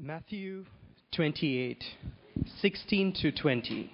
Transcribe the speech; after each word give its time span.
Matthew 0.00 0.64
28, 1.16 1.82
16 2.60 3.14
to 3.20 3.32
20. 3.32 3.92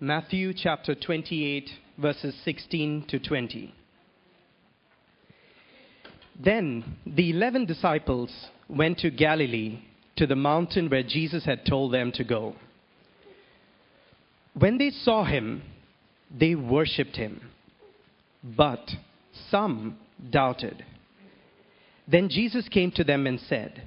Matthew 0.00 0.54
chapter 0.54 0.94
28, 0.94 1.68
verses 1.98 2.34
16 2.42 3.04
to 3.06 3.18
20. 3.18 3.74
Then 6.42 6.96
the 7.04 7.28
eleven 7.28 7.66
disciples 7.66 8.30
went 8.66 9.00
to 9.00 9.10
Galilee, 9.10 9.82
to 10.16 10.26
the 10.26 10.36
mountain 10.36 10.88
where 10.88 11.02
Jesus 11.02 11.44
had 11.44 11.66
told 11.66 11.92
them 11.92 12.12
to 12.12 12.24
go. 12.24 12.56
When 14.54 14.78
they 14.78 14.88
saw 14.88 15.26
him, 15.26 15.60
they 16.30 16.54
worshipped 16.54 17.16
him, 17.16 17.42
but 18.42 18.88
some 19.50 19.98
doubted. 20.30 20.82
Then 22.08 22.30
Jesus 22.30 22.70
came 22.70 22.90
to 22.92 23.04
them 23.04 23.26
and 23.26 23.38
said, 23.38 23.86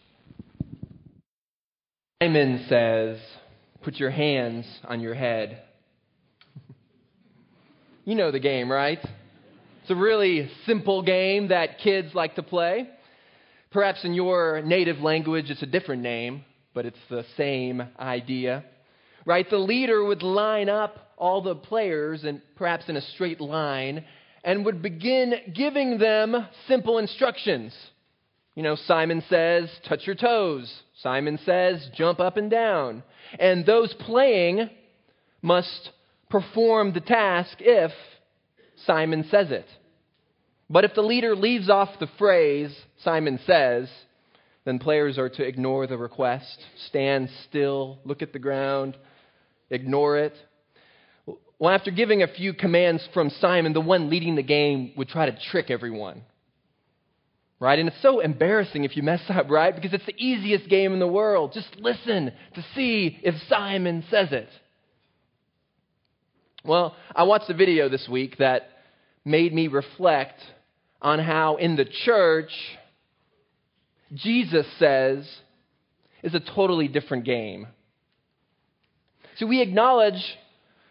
Simon 2.21 2.63
says, 2.69 3.17
Put 3.81 3.95
your 3.95 4.11
hands 4.11 4.67
on 4.83 5.01
your 5.01 5.15
head. 5.15 5.63
You 8.05 8.15
know 8.15 8.31
the 8.31 8.39
game, 8.39 8.71
right? 8.71 8.99
It's 9.81 9.91
a 9.91 9.95
really 9.95 10.49
simple 10.65 11.03
game 11.03 11.49
that 11.49 11.79
kids 11.79 12.15
like 12.15 12.35
to 12.35 12.43
play. 12.43 12.89
Perhaps 13.71 14.03
in 14.03 14.15
your 14.15 14.61
native 14.63 14.99
language 14.99 15.51
it's 15.51 15.61
a 15.61 15.67
different 15.67 16.01
name, 16.01 16.43
but 16.73 16.87
it's 16.87 16.99
the 17.11 17.25
same 17.37 17.81
idea. 17.99 18.65
Right? 19.25 19.47
The 19.47 19.57
leader 19.57 20.03
would 20.03 20.23
line 20.23 20.67
up 20.67 21.13
all 21.15 21.43
the 21.43 21.55
players 21.55 22.23
and 22.23 22.41
perhaps 22.55 22.89
in 22.89 22.97
a 22.97 23.01
straight 23.01 23.39
line 23.39 24.03
and 24.43 24.65
would 24.65 24.81
begin 24.81 25.33
giving 25.55 25.99
them 25.99 26.47
simple 26.67 26.97
instructions. 26.97 27.73
You 28.55 28.63
know, 28.63 28.75
Simon 28.75 29.23
says, 29.29 29.69
touch 29.87 30.05
your 30.05 30.15
toes. 30.15 30.71
Simon 31.01 31.39
says, 31.45 31.89
jump 31.95 32.19
up 32.19 32.37
and 32.37 32.51
down. 32.51 33.03
And 33.39 33.65
those 33.65 33.93
playing 33.93 34.69
must 35.41 35.91
perform 36.29 36.93
the 36.93 36.99
task 36.99 37.57
if 37.59 37.91
Simon 38.85 39.25
says 39.31 39.51
it. 39.51 39.65
But 40.69 40.85
if 40.85 40.93
the 40.95 41.01
leader 41.01 41.35
leaves 41.35 41.69
off 41.69 41.89
the 41.99 42.09
phrase, 42.17 42.75
Simon 43.03 43.39
says, 43.45 43.89
then 44.65 44.79
players 44.79 45.17
are 45.17 45.29
to 45.29 45.43
ignore 45.43 45.87
the 45.87 45.97
request, 45.97 46.59
stand 46.87 47.29
still, 47.49 47.99
look 48.05 48.21
at 48.21 48.31
the 48.31 48.39
ground, 48.39 48.95
ignore 49.69 50.17
it. 50.17 50.33
Well, 51.57 51.73
after 51.73 51.91
giving 51.91 52.23
a 52.23 52.27
few 52.27 52.53
commands 52.53 53.07
from 53.13 53.29
Simon, 53.29 53.73
the 53.73 53.81
one 53.81 54.09
leading 54.09 54.35
the 54.35 54.43
game 54.43 54.91
would 54.97 55.07
try 55.07 55.29
to 55.29 55.37
trick 55.51 55.69
everyone. 55.69 56.21
Right? 57.61 57.77
And 57.77 57.87
it's 57.87 58.01
so 58.01 58.21
embarrassing 58.21 58.85
if 58.85 58.97
you 58.97 59.03
mess 59.03 59.21
up, 59.29 59.51
right? 59.51 59.73
Because 59.73 59.93
it's 59.93 60.07
the 60.07 60.17
easiest 60.17 60.67
game 60.67 60.93
in 60.93 60.99
the 60.99 61.07
world. 61.07 61.53
Just 61.53 61.75
listen 61.77 62.31
to 62.55 62.65
see 62.73 63.19
if 63.21 63.35
Simon 63.47 64.03
says 64.09 64.29
it. 64.31 64.49
Well, 66.65 66.95
I 67.15 67.21
watched 67.21 67.51
a 67.51 67.53
video 67.53 67.87
this 67.87 68.09
week 68.09 68.37
that 68.39 68.63
made 69.23 69.53
me 69.53 69.67
reflect 69.67 70.41
on 71.03 71.19
how 71.19 71.57
in 71.57 71.75
the 71.75 71.85
church, 71.85 72.51
Jesus 74.15 74.65
says 74.79 75.29
is 76.23 76.33
a 76.33 76.39
totally 76.39 76.87
different 76.87 77.25
game. 77.25 77.67
So 79.37 79.45
we 79.45 79.61
acknowledge 79.61 80.21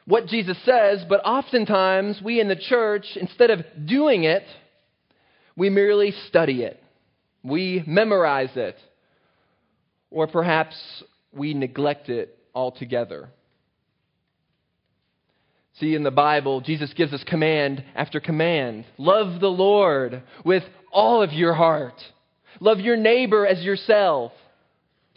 what 0.05 0.29
Jesus 0.29 0.57
says, 0.65 1.05
but 1.09 1.21
oftentimes 1.25 2.23
we 2.23 2.41
in 2.41 2.47
the 2.47 2.55
church, 2.55 3.07
instead 3.17 3.51
of 3.51 3.65
doing 3.87 4.23
it, 4.23 4.45
we 5.61 5.69
merely 5.69 6.13
study 6.27 6.63
it. 6.63 6.83
We 7.43 7.85
memorize 7.87 8.57
it. 8.57 8.77
Or 10.11 10.27
perhaps 10.27 10.75
we 11.35 11.53
neglect 11.53 12.09
it 12.09 12.35
altogether. 12.55 13.29
See, 15.75 15.95
in 15.95 16.03
the 16.03 16.11
Bible, 16.11 16.63
Jesus 16.63 16.95
gives 16.95 17.13
us 17.13 17.23
command 17.25 17.85
after 17.95 18.21
command. 18.21 18.87
Love 18.97 19.39
the 19.39 19.51
Lord 19.51 20.23
with 20.47 20.63
all 20.91 21.23
of 21.23 21.35
your 21.35 21.53
heart. 21.53 22.01
Love 22.59 22.81
your 22.81 22.97
neighbor 22.97 23.47
as 23.47 23.63
yourself. 23.63 24.33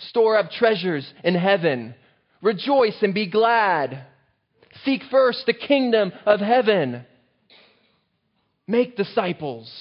Store 0.09 0.37
up 0.37 0.51
treasures 0.51 1.09
in 1.23 1.35
heaven. 1.35 1.95
Rejoice 2.41 2.97
and 3.01 3.13
be 3.13 3.27
glad. 3.27 4.07
Seek 4.83 5.03
first 5.09 5.45
the 5.45 5.53
kingdom 5.53 6.11
of 6.25 6.41
heaven. 6.41 7.05
Make 8.67 8.97
disciples. 8.97 9.71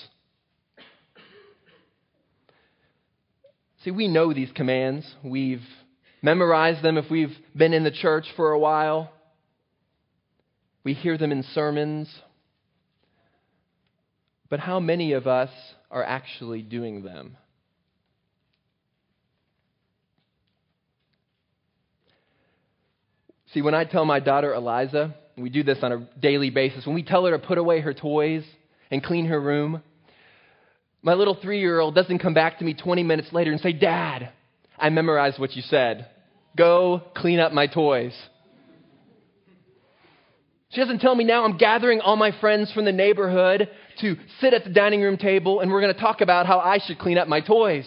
See, 3.84 3.91
we 3.91 4.06
know 4.06 4.32
these 4.32 4.50
commands. 4.53 5.04
We've 5.25 5.62
memorized 6.22 6.82
them 6.82 6.98
if 6.98 7.10
we've 7.10 7.37
been 7.56 7.72
in 7.72 7.82
the 7.82 7.91
church 7.91 8.26
for 8.37 8.53
a 8.53 8.59
while. 8.59 9.10
We 10.84 10.94
hear 10.94 11.19
them 11.19 11.32
in 11.32 11.43
sermons. 11.54 12.09
But 14.48 14.60
how 14.60 14.78
many 14.78 15.12
of 15.12 15.26
us 15.26 15.50
are 15.91 16.04
actually 16.04 16.62
doing 16.62 17.03
them? 17.03 17.37
See, 23.53 23.62
when 23.62 23.75
I 23.75 23.84
tell 23.84 24.04
my 24.04 24.20
daughter 24.20 24.54
Eliza, 24.54 25.14
we 25.37 25.50
do 25.50 25.62
this 25.62 25.78
on 25.82 25.93
a 25.93 26.09
daily 26.20 26.50
basis, 26.50 26.87
when 26.87 26.94
we 26.94 27.03
tell 27.03 27.25
her 27.25 27.32
to 27.32 27.38
put 27.38 27.59
away 27.59 27.81
her 27.81 27.93
toys 27.93 28.44
and 28.91 29.03
clean 29.03 29.26
her 29.26 29.41
room, 29.41 29.82
my 31.02 31.14
little 31.14 31.34
three 31.34 31.60
year 31.60 31.80
old 31.80 31.94
doesn't 31.94 32.20
come 32.20 32.34
back 32.34 32.58
to 32.58 32.64
me 32.64 32.74
20 32.74 33.02
minutes 33.02 33.32
later 33.32 33.50
and 33.52 33.60
say, 33.60 33.72
Dad, 33.72 34.30
I 34.78 34.90
memorized 34.90 35.38
what 35.38 35.54
you 35.54 35.62
said. 35.62 36.08
Go 36.56 37.02
clean 37.14 37.40
up 37.40 37.52
my 37.52 37.66
toys. 37.66 38.14
She 40.70 40.80
doesn't 40.80 41.00
tell 41.00 41.14
me 41.14 41.24
now 41.24 41.44
I'm 41.44 41.58
gathering 41.58 42.00
all 42.00 42.16
my 42.16 42.32
friends 42.40 42.72
from 42.72 42.86
the 42.86 42.92
neighborhood 42.92 43.68
to 44.00 44.16
sit 44.40 44.54
at 44.54 44.64
the 44.64 44.70
dining 44.70 45.02
room 45.02 45.18
table 45.18 45.60
and 45.60 45.70
we're 45.70 45.82
going 45.82 45.92
to 45.92 46.00
talk 46.00 46.22
about 46.22 46.46
how 46.46 46.60
I 46.60 46.78
should 46.78 46.98
clean 46.98 47.19
up 47.19 47.28
my 47.28 47.40
toys. 47.40 47.86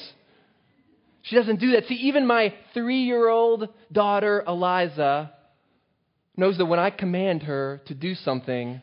She 1.24 1.36
doesn't 1.36 1.60
do 1.60 1.72
that. 1.72 1.86
See, 1.88 1.96
even 1.96 2.28
my 2.28 2.54
three 2.76 3.04
year 3.04 3.28
old 3.28 3.70
daughter, 3.92 4.44
Eliza, 4.46 5.32
knows 6.38 6.58
that 6.58 6.66
when 6.66 6.80
I 6.80 6.92
command 6.92 7.44
her 7.44 7.82
to 7.88 7.96
do 7.96 8.14
something, 8.14 8.82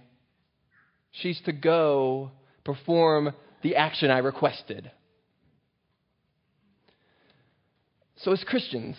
she's 1.12 1.40
to 1.42 1.52
go 1.52 2.32
perform 2.64 3.32
the 3.62 3.76
action 3.76 4.10
I 4.10 4.18
requested. 4.18 4.90
So, 8.16 8.32
as 8.32 8.44
Christians, 8.44 8.96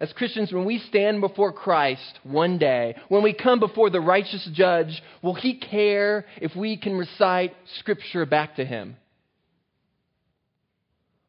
as 0.00 0.12
Christians, 0.12 0.52
when 0.52 0.64
we 0.64 0.78
stand 0.78 1.20
before 1.20 1.52
Christ 1.52 2.18
one 2.22 2.58
day, 2.58 2.96
when 3.08 3.22
we 3.22 3.32
come 3.32 3.60
before 3.60 3.88
the 3.88 4.00
righteous 4.00 4.46
judge, 4.52 5.02
will 5.22 5.34
He 5.34 5.54
care 5.54 6.26
if 6.40 6.54
we 6.56 6.76
can 6.76 6.94
recite 6.94 7.54
Scripture 7.78 8.26
back 8.26 8.56
to 8.56 8.64
Him? 8.64 8.96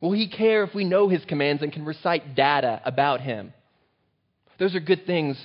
Will 0.02 0.12
He 0.12 0.28
care 0.28 0.64
if 0.64 0.74
we 0.76 0.84
know 0.84 1.08
His 1.08 1.24
commands 1.24 1.62
and 1.62 1.72
can 1.72 1.86
recite 1.86 2.36
data 2.36 2.82
about 2.84 3.22
Him? 3.22 3.54
Those 4.60 4.76
are 4.76 4.82
good 4.82 5.06
things. 5.06 5.38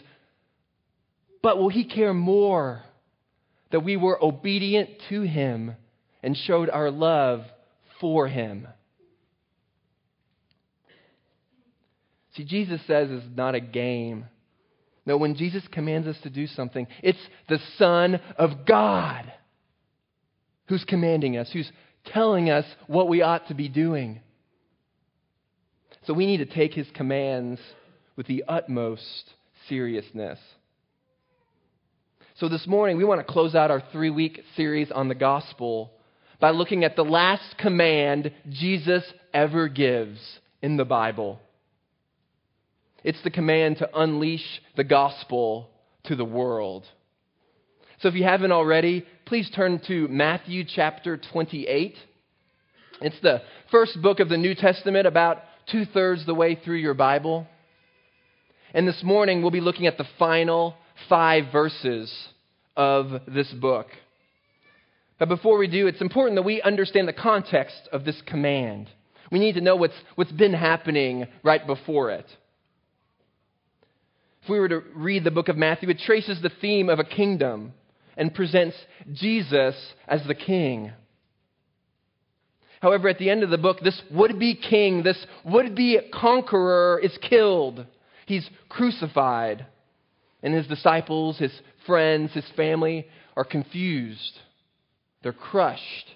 But 1.42 1.58
will 1.58 1.68
He 1.68 1.84
care 1.84 2.14
more 2.14 2.82
that 3.70 3.84
we 3.84 3.96
were 3.96 4.22
obedient 4.22 4.90
to 5.10 5.20
Him 5.20 5.76
and 6.28 6.36
showed 6.36 6.68
our 6.68 6.90
love 6.90 7.40
for 8.02 8.28
Him? 8.28 8.68
See, 12.34 12.44
Jesus 12.44 12.82
says 12.86 13.08
it's 13.10 13.24
not 13.34 13.54
a 13.54 13.60
game. 13.60 14.26
No, 15.06 15.16
when 15.16 15.36
Jesus 15.36 15.62
commands 15.72 16.06
us 16.06 16.18
to 16.24 16.28
do 16.28 16.46
something, 16.46 16.86
it's 17.02 17.18
the 17.48 17.58
Son 17.78 18.20
of 18.36 18.66
God 18.66 19.32
who's 20.66 20.84
commanding 20.84 21.38
us, 21.38 21.48
who's 21.50 21.72
telling 22.04 22.50
us 22.50 22.66
what 22.88 23.08
we 23.08 23.22
ought 23.22 23.48
to 23.48 23.54
be 23.54 23.70
doing. 23.70 24.20
So 26.04 26.12
we 26.12 26.26
need 26.26 26.46
to 26.46 26.54
take 26.54 26.74
his 26.74 26.88
commands 26.92 27.58
with 28.16 28.26
the 28.26 28.44
utmost 28.46 29.32
seriousness. 29.66 30.38
So 32.34 32.50
this 32.50 32.66
morning, 32.66 32.98
we 32.98 33.04
want 33.04 33.26
to 33.26 33.32
close 33.32 33.54
out 33.54 33.70
our 33.70 33.82
three 33.92 34.10
week 34.10 34.42
series 34.56 34.90
on 34.90 35.08
the 35.08 35.14
gospel 35.14 35.94
by 36.40 36.50
looking 36.50 36.84
at 36.84 36.96
the 36.96 37.04
last 37.04 37.58
command 37.58 38.32
Jesus 38.48 39.04
ever 39.34 39.68
gives 39.68 40.18
in 40.62 40.76
the 40.76 40.84
Bible. 40.84 41.40
It's 43.04 43.22
the 43.22 43.30
command 43.30 43.78
to 43.78 43.88
unleash 43.98 44.44
the 44.76 44.84
gospel 44.84 45.70
to 46.04 46.16
the 46.16 46.24
world. 46.24 46.84
So 48.00 48.08
if 48.08 48.14
you 48.14 48.24
haven't 48.24 48.52
already, 48.52 49.04
please 49.26 49.50
turn 49.54 49.80
to 49.88 50.06
Matthew 50.08 50.64
chapter 50.64 51.16
28. 51.32 51.96
It's 53.00 53.20
the 53.20 53.42
first 53.70 54.00
book 54.00 54.20
of 54.20 54.28
the 54.28 54.36
New 54.36 54.54
Testament, 54.54 55.06
about 55.06 55.38
two 55.70 55.84
thirds 55.84 56.24
the 56.26 56.34
way 56.34 56.54
through 56.54 56.76
your 56.76 56.94
Bible. 56.94 57.46
And 58.74 58.86
this 58.86 59.02
morning 59.02 59.42
we'll 59.42 59.50
be 59.50 59.60
looking 59.60 59.86
at 59.86 59.98
the 59.98 60.06
final 60.18 60.76
five 61.08 61.52
verses 61.52 62.12
of 62.76 63.22
this 63.26 63.50
book. 63.52 63.86
But 65.18 65.28
before 65.28 65.58
we 65.58 65.66
do, 65.66 65.86
it's 65.86 66.00
important 66.00 66.36
that 66.36 66.42
we 66.42 66.62
understand 66.62 67.08
the 67.08 67.12
context 67.12 67.88
of 67.92 68.04
this 68.04 68.20
command. 68.26 68.88
We 69.30 69.38
need 69.38 69.56
to 69.56 69.60
know 69.60 69.76
what's, 69.76 69.94
what's 70.14 70.32
been 70.32 70.54
happening 70.54 71.26
right 71.42 71.66
before 71.66 72.10
it. 72.10 72.26
If 74.42 74.48
we 74.48 74.60
were 74.60 74.68
to 74.68 74.82
read 74.94 75.24
the 75.24 75.30
book 75.30 75.48
of 75.48 75.56
Matthew, 75.56 75.90
it 75.90 75.98
traces 75.98 76.40
the 76.40 76.52
theme 76.60 76.88
of 76.88 76.98
a 76.98 77.04
kingdom 77.04 77.74
and 78.16 78.34
presents 78.34 78.76
Jesus 79.12 79.74
as 80.06 80.24
the 80.26 80.34
king. 80.34 80.92
However, 82.80 83.08
at 83.08 83.18
the 83.18 83.28
end 83.28 83.42
of 83.42 83.50
the 83.50 83.58
book, 83.58 83.80
this 83.80 84.00
would 84.12 84.38
be 84.38 84.54
king, 84.54 85.02
this 85.02 85.18
would 85.44 85.74
be 85.74 85.98
conqueror 86.14 87.00
is 87.02 87.16
killed. 87.28 87.84
He's 88.26 88.48
crucified. 88.68 89.66
And 90.42 90.54
his 90.54 90.68
disciples, 90.68 91.38
his 91.38 91.52
friends, 91.86 92.32
his 92.32 92.46
family 92.56 93.08
are 93.36 93.44
confused. 93.44 94.38
They're 95.22 95.32
crushed. 95.32 96.06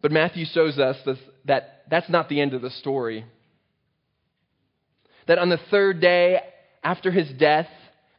But 0.00 0.12
Matthew 0.12 0.44
shows 0.46 0.78
us 0.78 0.96
that 1.44 1.84
that's 1.88 2.08
not 2.08 2.28
the 2.28 2.40
end 2.40 2.54
of 2.54 2.62
the 2.62 2.70
story. 2.70 3.24
That 5.28 5.38
on 5.38 5.48
the 5.48 5.60
third 5.70 6.00
day 6.00 6.40
after 6.82 7.10
his 7.10 7.30
death, 7.30 7.68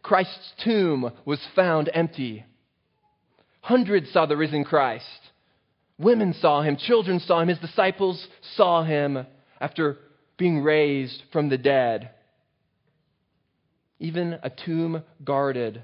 Christ's 0.01 0.53
tomb 0.63 1.11
was 1.25 1.45
found 1.55 1.89
empty. 1.93 2.45
Hundreds 3.61 4.11
saw 4.11 4.25
the 4.25 4.37
risen 4.37 4.63
Christ. 4.63 5.05
Women 5.97 6.33
saw 6.33 6.61
him, 6.61 6.77
children 6.77 7.19
saw 7.19 7.41
him, 7.41 7.49
his 7.49 7.59
disciples 7.59 8.27
saw 8.55 8.83
him 8.83 9.25
after 9.59 9.97
being 10.37 10.61
raised 10.61 11.23
from 11.31 11.49
the 11.49 11.57
dead. 11.57 12.09
Even 13.99 14.39
a 14.43 14.49
tomb 14.49 15.03
guarded 15.23 15.81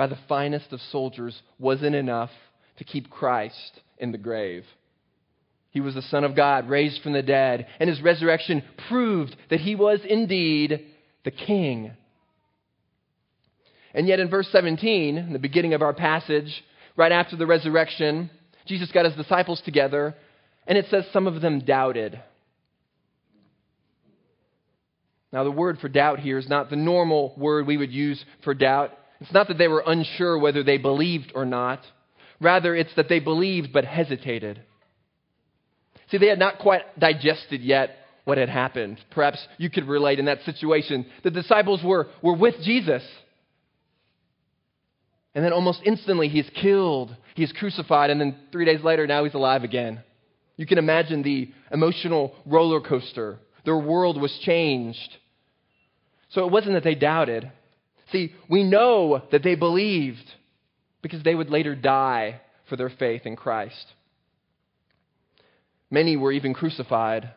by 0.00 0.06
the 0.06 0.18
finest 0.30 0.72
of 0.72 0.80
soldiers 0.80 1.42
wasn't 1.58 1.94
enough 1.94 2.30
to 2.78 2.84
keep 2.84 3.10
Christ 3.10 3.82
in 3.98 4.12
the 4.12 4.16
grave. 4.16 4.64
He 5.72 5.82
was 5.82 5.94
the 5.94 6.00
Son 6.00 6.24
of 6.24 6.34
God, 6.34 6.70
raised 6.70 7.02
from 7.02 7.12
the 7.12 7.22
dead, 7.22 7.66
and 7.78 7.90
his 7.90 8.00
resurrection 8.00 8.62
proved 8.88 9.36
that 9.50 9.60
he 9.60 9.74
was 9.74 10.00
indeed 10.08 10.86
the 11.22 11.30
King. 11.30 11.90
And 13.92 14.08
yet, 14.08 14.20
in 14.20 14.30
verse 14.30 14.48
17, 14.50 15.18
in 15.18 15.34
the 15.34 15.38
beginning 15.38 15.74
of 15.74 15.82
our 15.82 15.92
passage, 15.92 16.64
right 16.96 17.12
after 17.12 17.36
the 17.36 17.46
resurrection, 17.46 18.30
Jesus 18.64 18.90
got 18.92 19.04
his 19.04 19.16
disciples 19.16 19.60
together, 19.66 20.14
and 20.66 20.78
it 20.78 20.86
says 20.88 21.04
some 21.12 21.26
of 21.26 21.42
them 21.42 21.60
doubted. 21.60 22.18
Now, 25.30 25.44
the 25.44 25.50
word 25.50 25.78
for 25.78 25.90
doubt 25.90 26.20
here 26.20 26.38
is 26.38 26.48
not 26.48 26.70
the 26.70 26.76
normal 26.76 27.34
word 27.36 27.66
we 27.66 27.76
would 27.76 27.92
use 27.92 28.24
for 28.44 28.54
doubt. 28.54 28.92
It's 29.20 29.32
not 29.32 29.48
that 29.48 29.58
they 29.58 29.68
were 29.68 29.82
unsure 29.86 30.38
whether 30.38 30.62
they 30.62 30.78
believed 30.78 31.32
or 31.34 31.44
not. 31.44 31.80
Rather, 32.40 32.74
it's 32.74 32.94
that 32.96 33.08
they 33.08 33.20
believed 33.20 33.72
but 33.72 33.84
hesitated. 33.84 34.62
See, 36.10 36.18
they 36.18 36.28
had 36.28 36.38
not 36.38 36.58
quite 36.58 36.98
digested 36.98 37.60
yet 37.60 37.96
what 38.24 38.38
had 38.38 38.48
happened. 38.48 38.98
Perhaps 39.10 39.46
you 39.58 39.70
could 39.70 39.86
relate 39.86 40.18
in 40.18 40.24
that 40.24 40.42
situation. 40.44 41.06
The 41.22 41.30
disciples 41.30 41.82
were, 41.84 42.08
were 42.22 42.36
with 42.36 42.54
Jesus. 42.62 43.02
And 45.34 45.44
then 45.44 45.52
almost 45.52 45.80
instantly, 45.84 46.28
he's 46.28 46.48
killed, 46.60 47.14
he's 47.34 47.52
crucified, 47.52 48.10
and 48.10 48.20
then 48.20 48.36
three 48.50 48.64
days 48.64 48.82
later, 48.82 49.06
now 49.06 49.24
he's 49.24 49.34
alive 49.34 49.62
again. 49.62 50.02
You 50.56 50.66
can 50.66 50.78
imagine 50.78 51.22
the 51.22 51.52
emotional 51.70 52.34
roller 52.44 52.80
coaster. 52.80 53.38
Their 53.64 53.78
world 53.78 54.20
was 54.20 54.36
changed. 54.42 55.16
So 56.30 56.46
it 56.46 56.52
wasn't 56.52 56.74
that 56.74 56.84
they 56.84 56.94
doubted. 56.94 57.50
See, 58.12 58.34
we 58.48 58.62
know 58.64 59.22
that 59.30 59.42
they 59.42 59.54
believed 59.54 60.24
because 61.02 61.22
they 61.22 61.34
would 61.34 61.50
later 61.50 61.74
die 61.74 62.40
for 62.68 62.76
their 62.76 62.90
faith 62.90 63.22
in 63.24 63.36
Christ. 63.36 63.86
Many 65.90 66.16
were 66.16 66.32
even 66.32 66.54
crucified. 66.54 67.30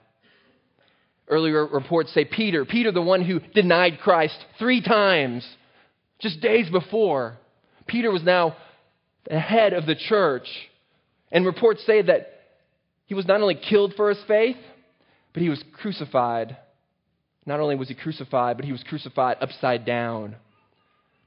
Earlier 1.28 1.66
reports 1.66 2.14
say 2.14 2.26
Peter, 2.26 2.66
Peter, 2.66 2.92
the 2.92 3.02
one 3.02 3.24
who 3.24 3.40
denied 3.40 4.00
Christ 4.00 4.38
three 4.60 4.82
times 4.82 5.48
just 6.20 6.42
days 6.42 6.70
before. 6.70 7.38
Peter 7.88 8.12
was 8.12 8.24
now 8.24 8.56
the 9.30 9.40
head 9.40 9.74
of 9.74 9.86
the 9.86 9.96
church. 9.96 10.48
And 11.32 11.46
reports 11.46 11.84
say 11.86 12.02
that 12.02 12.28
he 13.06 13.16
was 13.16 13.26
not 13.26 13.42
only 13.42 13.56
killed 13.56 13.94
for 13.96 14.10
his 14.10 14.20
faith, 14.28 14.58
but 15.34 15.42
he 15.42 15.50
was 15.50 15.64
crucified. 15.74 16.58
Not 17.46 17.60
only 17.60 17.76
was 17.76 17.88
he 17.88 17.96
crucified, 17.96 18.58
but 18.58 18.66
he 18.66 18.72
was 18.72 18.84
crucified 18.84 19.38
upside 19.42 19.86
down. 19.86 20.36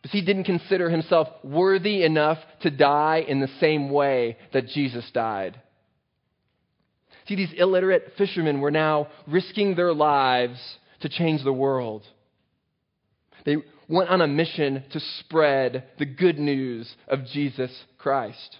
Because 0.06 0.20
he 0.20 0.24
didn't 0.24 0.44
consider 0.44 0.88
himself 0.88 1.26
worthy 1.42 2.04
enough 2.04 2.38
to 2.60 2.70
die 2.70 3.24
in 3.26 3.40
the 3.40 3.50
same 3.58 3.90
way 3.90 4.36
that 4.52 4.68
Jesus 4.68 5.04
died. 5.10 5.60
See, 7.26 7.34
these 7.34 7.52
illiterate 7.56 8.12
fishermen 8.16 8.60
were 8.60 8.70
now 8.70 9.08
risking 9.26 9.74
their 9.74 9.92
lives 9.92 10.60
to 11.00 11.08
change 11.08 11.42
the 11.42 11.52
world. 11.52 12.04
They 13.44 13.56
went 13.88 14.08
on 14.08 14.20
a 14.20 14.28
mission 14.28 14.84
to 14.92 15.00
spread 15.00 15.82
the 15.98 16.06
good 16.06 16.38
news 16.38 16.88
of 17.08 17.26
Jesus 17.26 17.72
Christ. 17.98 18.58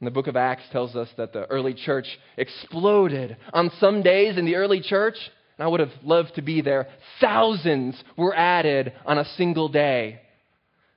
And 0.00 0.06
the 0.06 0.12
book 0.12 0.28
of 0.28 0.36
Acts 0.36 0.64
tells 0.72 0.96
us 0.96 1.10
that 1.18 1.34
the 1.34 1.44
early 1.50 1.74
church 1.74 2.06
exploded. 2.38 3.36
On 3.52 3.70
some 3.80 4.02
days 4.02 4.38
in 4.38 4.46
the 4.46 4.56
early 4.56 4.80
church, 4.80 5.16
and 5.56 5.64
I 5.64 5.68
would 5.68 5.80
have 5.80 5.92
loved 6.02 6.34
to 6.34 6.42
be 6.42 6.60
there, 6.60 6.88
thousands 7.20 8.02
were 8.16 8.34
added 8.34 8.92
on 9.06 9.18
a 9.18 9.24
single 9.36 9.68
day. 9.68 10.20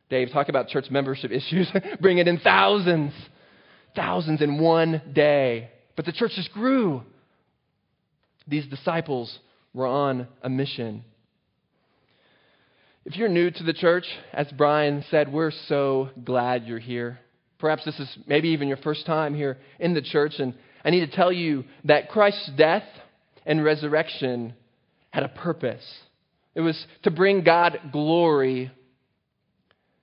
Dave, 0.09 0.31
talk 0.31 0.49
about 0.49 0.69
church 0.69 0.89
membership 0.89 1.31
issues. 1.31 1.71
Bring 2.01 2.17
it 2.17 2.27
in 2.27 2.39
thousands. 2.39 3.13
Thousands 3.95 4.41
in 4.41 4.59
one 4.59 5.01
day. 5.13 5.69
But 5.95 6.05
the 6.05 6.11
church 6.11 6.31
just 6.35 6.51
grew. 6.53 7.03
These 8.47 8.67
disciples 8.67 9.37
were 9.73 9.87
on 9.87 10.27
a 10.41 10.49
mission. 10.49 11.03
If 13.05 13.15
you're 13.15 13.29
new 13.29 13.51
to 13.51 13.63
the 13.63 13.73
church, 13.73 14.05
as 14.33 14.47
Brian 14.57 15.03
said, 15.09 15.31
we're 15.31 15.51
so 15.67 16.09
glad 16.23 16.65
you're 16.65 16.79
here. 16.79 17.19
Perhaps 17.59 17.85
this 17.85 17.99
is 17.99 18.17
maybe 18.27 18.49
even 18.49 18.67
your 18.67 18.77
first 18.77 19.05
time 19.05 19.33
here 19.33 19.57
in 19.79 19.93
the 19.93 20.01
church, 20.01 20.33
and 20.39 20.53
I 20.83 20.89
need 20.89 21.09
to 21.09 21.15
tell 21.15 21.31
you 21.31 21.63
that 21.85 22.09
Christ's 22.09 22.51
death 22.57 22.83
and 23.47 23.63
resurrection 23.63 24.53
had 25.09 25.23
a 25.23 25.29
purpose. 25.29 25.83
It 26.53 26.61
was 26.61 26.85
to 27.03 27.11
bring 27.11 27.43
God 27.43 27.79
glory, 27.91 28.69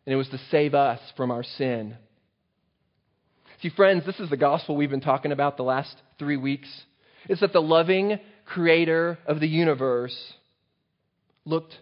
and 0.07 0.13
it 0.13 0.17
was 0.17 0.29
to 0.31 0.41
save 0.51 0.75
us 0.75 0.99
from 1.17 1.31
our 1.31 1.45
sin. 1.45 1.97
See, 3.61 3.69
friends, 3.69 4.05
this 4.07 4.19
is 4.19 4.31
the 4.31 4.37
gospel 4.37 4.77
we've 4.77 4.91
been 4.91 5.01
talking 5.01 5.31
about 5.31 5.57
the 5.57 5.63
last 5.63 5.95
three 6.19 6.39
weeks. 6.39 6.69
It's 7.29 7.43
that 7.43 7.53
the 7.53 7.63
loving 7.63 8.19
creator 8.47 9.19
of 9.27 9.41
the 9.41 9.49
universe 9.49 10.17
looked 11.45 11.75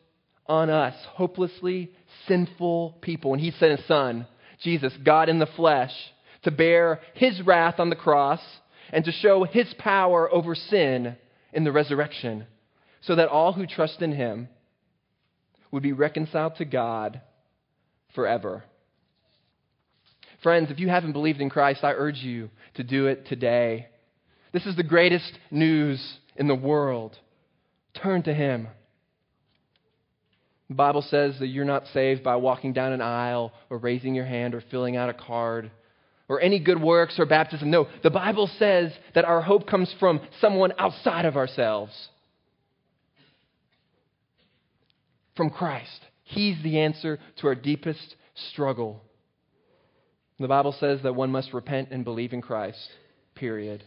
on 0.47 0.69
us, 0.69 0.95
hopelessly 1.11 1.93
sinful 2.27 2.99
people, 3.03 3.33
and 3.33 3.41
he 3.41 3.53
sent 3.53 3.79
his 3.79 3.87
son, 3.87 4.27
Jesus, 4.63 4.93
God 5.05 5.29
in 5.29 5.39
the 5.39 5.47
flesh, 5.47 5.93
to 6.43 6.51
bear 6.51 7.01
his 7.15 7.41
wrath 7.43 7.79
on 7.79 7.89
the 7.89 7.97
cross 7.97 8.41
and 8.93 9.05
to 9.05 9.13
show 9.13 9.45
his 9.45 9.73
power 9.79 10.33
over 10.33 10.57
sin 10.57 11.17
in 11.53 11.65
the 11.65 11.73
resurrection, 11.73 12.47
so 13.03 13.15
that 13.17 13.29
all 13.29 13.53
who 13.53 13.67
trust 13.67 14.01
in 14.01 14.13
him 14.13 14.49
would 15.71 15.83
be 15.83 15.93
reconciled 15.93 16.57
to 16.57 16.65
God 16.65 17.21
forever. 18.15 18.65
Friends, 20.43 20.71
if 20.71 20.79
you 20.81 20.89
haven't 20.89 21.13
believed 21.13 21.41
in 21.41 21.51
Christ, 21.51 21.85
I 21.85 21.93
urge 21.93 22.19
you 22.19 22.51
to 22.75 22.83
do 22.83 23.07
it 23.07 23.27
today. 23.27 23.89
This 24.53 24.67
is 24.67 24.77
the 24.77 24.83
greatest 24.83 25.33
news 25.51 26.19
in 26.37 26.49
the 26.49 26.55
world. 26.55 27.17
Turn 27.95 28.23
to 28.25 28.35
Him. 28.35 28.69
The 30.69 30.75
Bible 30.75 31.03
says 31.03 31.39
that 31.39 31.49
you're 31.49 31.65
not 31.65 31.87
saved 31.93 32.25
by 32.25 32.37
walking 32.37 32.73
down 32.73 32.93
an 32.93 33.03
aisle 33.03 33.53
or 33.71 33.79
raising 33.79 34.15
your 34.15 34.25
hand 34.25 34.55
or 34.55 34.63
filling 34.71 34.97
out 34.97 35.11
a 35.11 35.15
card 35.15 35.71
or 36.29 36.41
any 36.41 36.59
good 36.59 36.81
works 36.81 37.19
or 37.19 37.27
baptism. 37.27 37.71
No, 37.71 37.89
the 38.03 38.11
Bible 38.11 38.49
says 38.59 38.93
that 39.15 39.25
our 39.25 39.43
hope 39.43 39.67
comes 39.67 39.93
from 39.99 40.21
someone 40.41 40.73
outside 40.79 41.25
of 41.25 41.37
ourselves. 41.37 41.93
From 45.37 45.51
Christ. 45.51 46.01
He's 46.25 46.63
the 46.63 46.81
answer 46.81 47.19
to 47.41 47.47
our 47.49 47.55
deepest 47.55 48.17
struggle. 48.53 49.03
The 50.39 50.49
Bible 50.49 50.73
says 50.79 51.01
that 51.03 51.15
one 51.15 51.31
must 51.31 51.53
repent 51.53 51.91
and 51.91 52.05
believe 52.05 52.33
in 52.33 52.41
Christ, 52.43 52.89
period. 53.35 53.85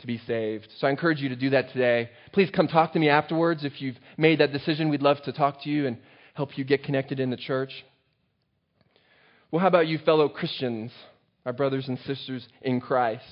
to 0.00 0.06
be 0.06 0.18
saved. 0.26 0.68
So 0.78 0.86
I 0.86 0.90
encourage 0.90 1.20
you 1.20 1.30
to 1.30 1.36
do 1.36 1.50
that 1.50 1.72
today. 1.72 2.10
Please 2.32 2.50
come 2.54 2.68
talk 2.68 2.92
to 2.92 2.98
me 2.98 3.08
afterwards 3.08 3.64
if 3.64 3.80
you've 3.80 3.96
made 4.18 4.40
that 4.40 4.52
decision. 4.52 4.88
We'd 4.88 5.02
love 5.02 5.22
to 5.22 5.32
talk 5.32 5.62
to 5.62 5.70
you 5.70 5.86
and 5.86 5.96
help 6.34 6.58
you 6.58 6.64
get 6.64 6.84
connected 6.84 7.20
in 7.20 7.30
the 7.30 7.36
church. 7.36 7.72
Well, 9.54 9.60
how 9.60 9.68
about 9.68 9.86
you, 9.86 9.98
fellow 9.98 10.28
Christians, 10.28 10.90
our 11.46 11.52
brothers 11.52 11.86
and 11.86 11.96
sisters 12.00 12.44
in 12.60 12.80
Christ? 12.80 13.22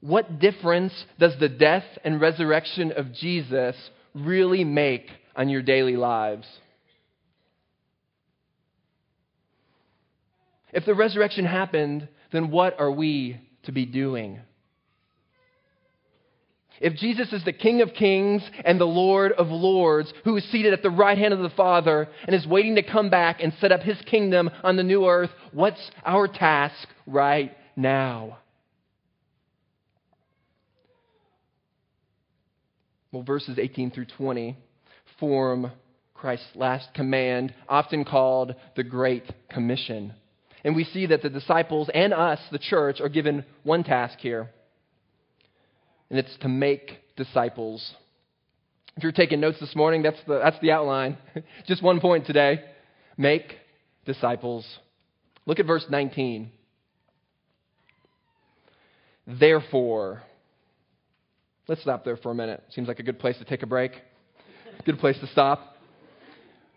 What 0.00 0.40
difference 0.40 0.92
does 1.20 1.38
the 1.38 1.48
death 1.48 1.84
and 2.02 2.20
resurrection 2.20 2.90
of 2.90 3.12
Jesus 3.12 3.76
really 4.12 4.64
make 4.64 5.06
on 5.36 5.50
your 5.50 5.62
daily 5.62 5.94
lives? 5.94 6.48
If 10.72 10.84
the 10.84 10.96
resurrection 10.96 11.44
happened, 11.44 12.08
then 12.32 12.50
what 12.50 12.80
are 12.80 12.90
we 12.90 13.40
to 13.66 13.70
be 13.70 13.86
doing? 13.86 14.40
If 16.80 16.94
Jesus 16.94 17.30
is 17.34 17.44
the 17.44 17.52
King 17.52 17.82
of 17.82 17.92
Kings 17.92 18.42
and 18.64 18.80
the 18.80 18.86
Lord 18.86 19.32
of 19.32 19.48
Lords, 19.48 20.12
who 20.24 20.36
is 20.38 20.44
seated 20.50 20.72
at 20.72 20.82
the 20.82 20.90
right 20.90 21.18
hand 21.18 21.34
of 21.34 21.40
the 21.40 21.50
Father 21.50 22.08
and 22.24 22.34
is 22.34 22.46
waiting 22.46 22.76
to 22.76 22.82
come 22.82 23.10
back 23.10 23.42
and 23.42 23.52
set 23.60 23.70
up 23.70 23.82
his 23.82 24.00
kingdom 24.06 24.48
on 24.64 24.76
the 24.76 24.82
new 24.82 25.06
earth, 25.06 25.30
what's 25.52 25.90
our 26.06 26.26
task 26.26 26.88
right 27.06 27.54
now? 27.76 28.38
Well, 33.12 33.24
verses 33.24 33.58
18 33.58 33.90
through 33.90 34.06
20 34.06 34.56
form 35.18 35.70
Christ's 36.14 36.54
last 36.54 36.94
command, 36.94 37.52
often 37.68 38.04
called 38.04 38.54
the 38.76 38.84
Great 38.84 39.24
Commission. 39.50 40.14
And 40.64 40.76
we 40.76 40.84
see 40.84 41.06
that 41.06 41.22
the 41.22 41.30
disciples 41.30 41.90
and 41.92 42.14
us, 42.14 42.38
the 42.52 42.58
church, 42.58 43.00
are 43.00 43.08
given 43.08 43.44
one 43.64 43.84
task 43.84 44.18
here, 44.18 44.50
and 46.10 46.18
it's 46.18 46.36
to 46.40 46.48
make 46.48 46.98
disciples. 47.16 47.94
If 48.96 49.02
you're 49.02 49.12
taking 49.12 49.40
notes 49.40 49.58
this 49.60 49.74
morning, 49.76 50.02
that's 50.02 50.18
the, 50.26 50.40
that's 50.42 50.58
the 50.60 50.72
outline. 50.72 51.16
Just 51.66 51.82
one 51.82 52.00
point 52.00 52.26
today 52.26 52.60
make 53.16 53.54
disciples. 54.04 54.66
Look 55.46 55.60
at 55.60 55.66
verse 55.66 55.84
19. 55.88 56.50
Therefore, 59.26 60.22
let's 61.68 61.82
stop 61.82 62.04
there 62.04 62.16
for 62.16 62.32
a 62.32 62.34
minute. 62.34 62.62
Seems 62.70 62.88
like 62.88 62.98
a 62.98 63.02
good 63.02 63.18
place 63.18 63.38
to 63.38 63.44
take 63.44 63.62
a 63.62 63.66
break. 63.66 63.92
Good 64.84 64.98
place 64.98 65.18
to 65.20 65.26
stop. 65.28 65.76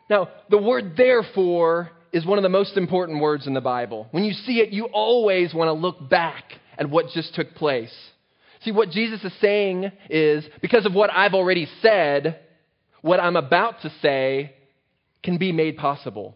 Now, 0.10 0.30
the 0.50 0.58
word 0.58 0.94
therefore 0.96 1.90
is 2.12 2.26
one 2.26 2.38
of 2.38 2.44
the 2.44 2.50
most 2.50 2.78
important 2.78 3.22
words 3.22 3.48
in 3.48 3.54
the 3.54 3.62
Bible. 3.62 4.08
When 4.12 4.24
you 4.24 4.34
see 4.34 4.60
it, 4.60 4.70
you 4.70 4.86
always 4.86 5.54
want 5.54 5.70
to 5.70 5.74
look 5.74 6.10
back 6.10 6.44
at 6.78 6.90
what 6.90 7.08
just 7.10 7.34
took 7.34 7.56
place. 7.56 7.94
See, 8.64 8.72
what 8.72 8.92
Jesus 8.92 9.24
is 9.24 9.34
saying 9.42 9.92
is 10.10 10.46
because 10.62 10.86
of 10.86 10.94
what 10.94 11.12
I've 11.12 11.34
already 11.34 11.68
said, 11.82 12.40
what 13.02 13.20
I'm 13.20 13.36
about 13.36 13.82
to 13.82 13.92
say 14.02 14.56
can 15.22 15.38
be 15.38 15.52
made 15.52 15.78
possible. 15.78 16.36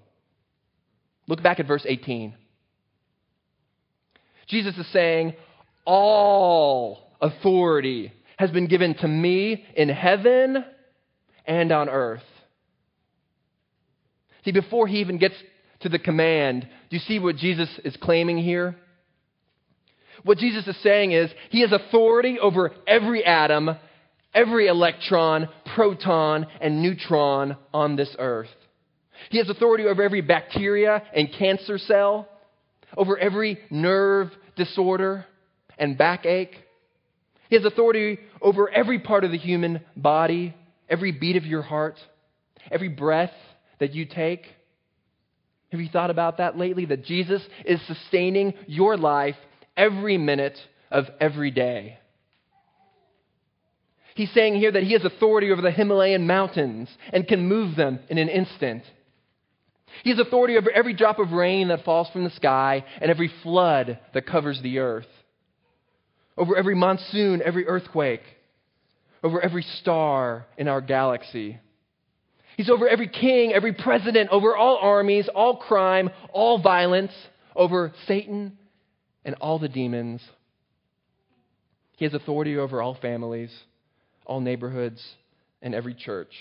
Look 1.28 1.42
back 1.42 1.60
at 1.60 1.68
verse 1.68 1.86
18. 1.88 2.34
Jesus 4.48 4.78
is 4.78 4.88
saying, 4.92 5.34
All 5.86 7.12
authority 7.22 8.12
has 8.38 8.52
been 8.52 8.68
given 8.68 8.94
to 8.96 9.08
me 9.08 9.66
in 9.76 9.90
heaven 9.90 10.64
and 11.46 11.72
on 11.72 11.90
earth. 11.90 12.24
See, 14.46 14.52
before 14.52 14.88
he 14.88 15.00
even 15.00 15.18
gets 15.18 15.36
to 15.82 15.90
the 15.90 16.00
command, 16.00 16.68
do 16.90 16.96
you 16.96 17.02
see 17.02 17.20
what 17.20 17.36
Jesus 17.38 17.70
is 17.84 17.98
claiming 17.98 18.38
here? 18.38 18.78
What 20.24 20.38
Jesus 20.38 20.68
is 20.68 20.78
saying 20.82 21.12
is 21.12 21.30
he 21.50 21.62
has 21.62 21.72
authority 21.72 22.40
over 22.40 22.72
every 22.88 23.24
atom, 23.24 23.78
every 24.34 24.68
electron, 24.68 25.50
proton, 25.76 26.48
and 26.62 26.82
neutron 26.82 27.58
on 27.74 27.96
this 27.96 28.16
earth. 28.20 28.50
He 29.30 29.38
has 29.38 29.50
authority 29.50 29.86
over 29.86 30.04
every 30.04 30.22
bacteria 30.22 31.02
and 31.14 31.32
cancer 31.32 31.78
cell, 31.78 32.28
over 32.96 33.18
every 33.18 33.60
nerve 33.70 34.32
disorder 34.56 35.26
and 35.78 35.98
backache. 35.98 36.56
He 37.50 37.56
has 37.56 37.66
authority 37.66 38.20
over 38.42 38.70
every 38.70 39.00
part 39.00 39.24
of 39.24 39.32
the 39.32 39.38
human 39.38 39.82
body, 39.96 40.54
every 40.90 41.12
beat 41.12 41.36
of 41.36 41.46
your 41.46 41.62
heart, 41.62 42.00
every 42.72 42.90
breath 42.90 43.34
that 43.80 43.94
you 43.94 44.06
take. 44.06 44.46
Have 45.72 45.82
you 45.82 45.90
thought 45.90 46.10
about 46.10 46.38
that 46.38 46.58
lately? 46.58 46.86
That 46.86 47.06
Jesus 47.06 47.42
is 47.66 47.80
sustaining 47.88 48.54
your 48.68 48.98
life 48.98 49.36
every 49.78 50.18
minute 50.18 50.58
of 50.92 51.06
every 51.22 51.52
day. 51.52 52.00
He's 54.16 54.34
saying 54.34 54.56
here 54.56 54.72
that 54.72 54.84
he 54.84 54.94
has 54.94 55.06
authority 55.06 55.52
over 55.52 55.62
the 55.62 55.70
Himalayan 55.70 56.26
mountains 56.26 56.90
and 57.14 57.28
can 57.28 57.48
move 57.48 57.76
them 57.76 58.00
in 58.10 58.18
an 58.18 58.30
instant. 58.30 58.82
He 60.04 60.10
has 60.10 60.20
authority 60.20 60.58
over 60.58 60.72
every 60.72 60.94
drop 60.94 61.20
of 61.20 61.32
rain 61.32 61.68
that 61.68 61.86
falls 61.86 62.10
from 62.10 62.24
the 62.24 62.32
sky 62.32 62.84
and 63.00 63.12
every 63.12 63.32
flood 63.44 64.00
that 64.16 64.26
covers 64.26 64.60
the 64.62 64.80
earth, 64.80 65.08
over 66.36 66.58
every 66.58 66.74
monsoon, 66.76 67.44
every 67.46 67.68
earthquake, 67.68 68.24
over 69.24 69.40
every 69.40 69.64
star 69.82 70.48
in 70.58 70.68
our 70.68 70.82
galaxy. 70.82 71.60
He's 72.58 72.72
over 72.72 72.88
every 72.88 73.08
king, 73.08 73.54
every 73.54 73.74
president, 73.74 74.32
over 74.32 74.58
all 74.58 74.80
armies, 74.82 75.30
all 75.34 75.58
crime, 75.58 76.10
all 76.34 76.60
violence, 76.60 77.14
over 77.56 77.94
Satan 78.08 78.58
and 79.28 79.36
all 79.42 79.60
the 79.60 79.68
demons. 79.68 80.22
He 81.98 82.06
has 82.06 82.14
authority 82.14 82.58
over 82.58 82.82
all 82.82 82.96
families, 82.96 83.52
all 84.26 84.40
neighborhoods, 84.40 85.04
and 85.62 85.76
every 85.76 85.94
church. 85.94 86.32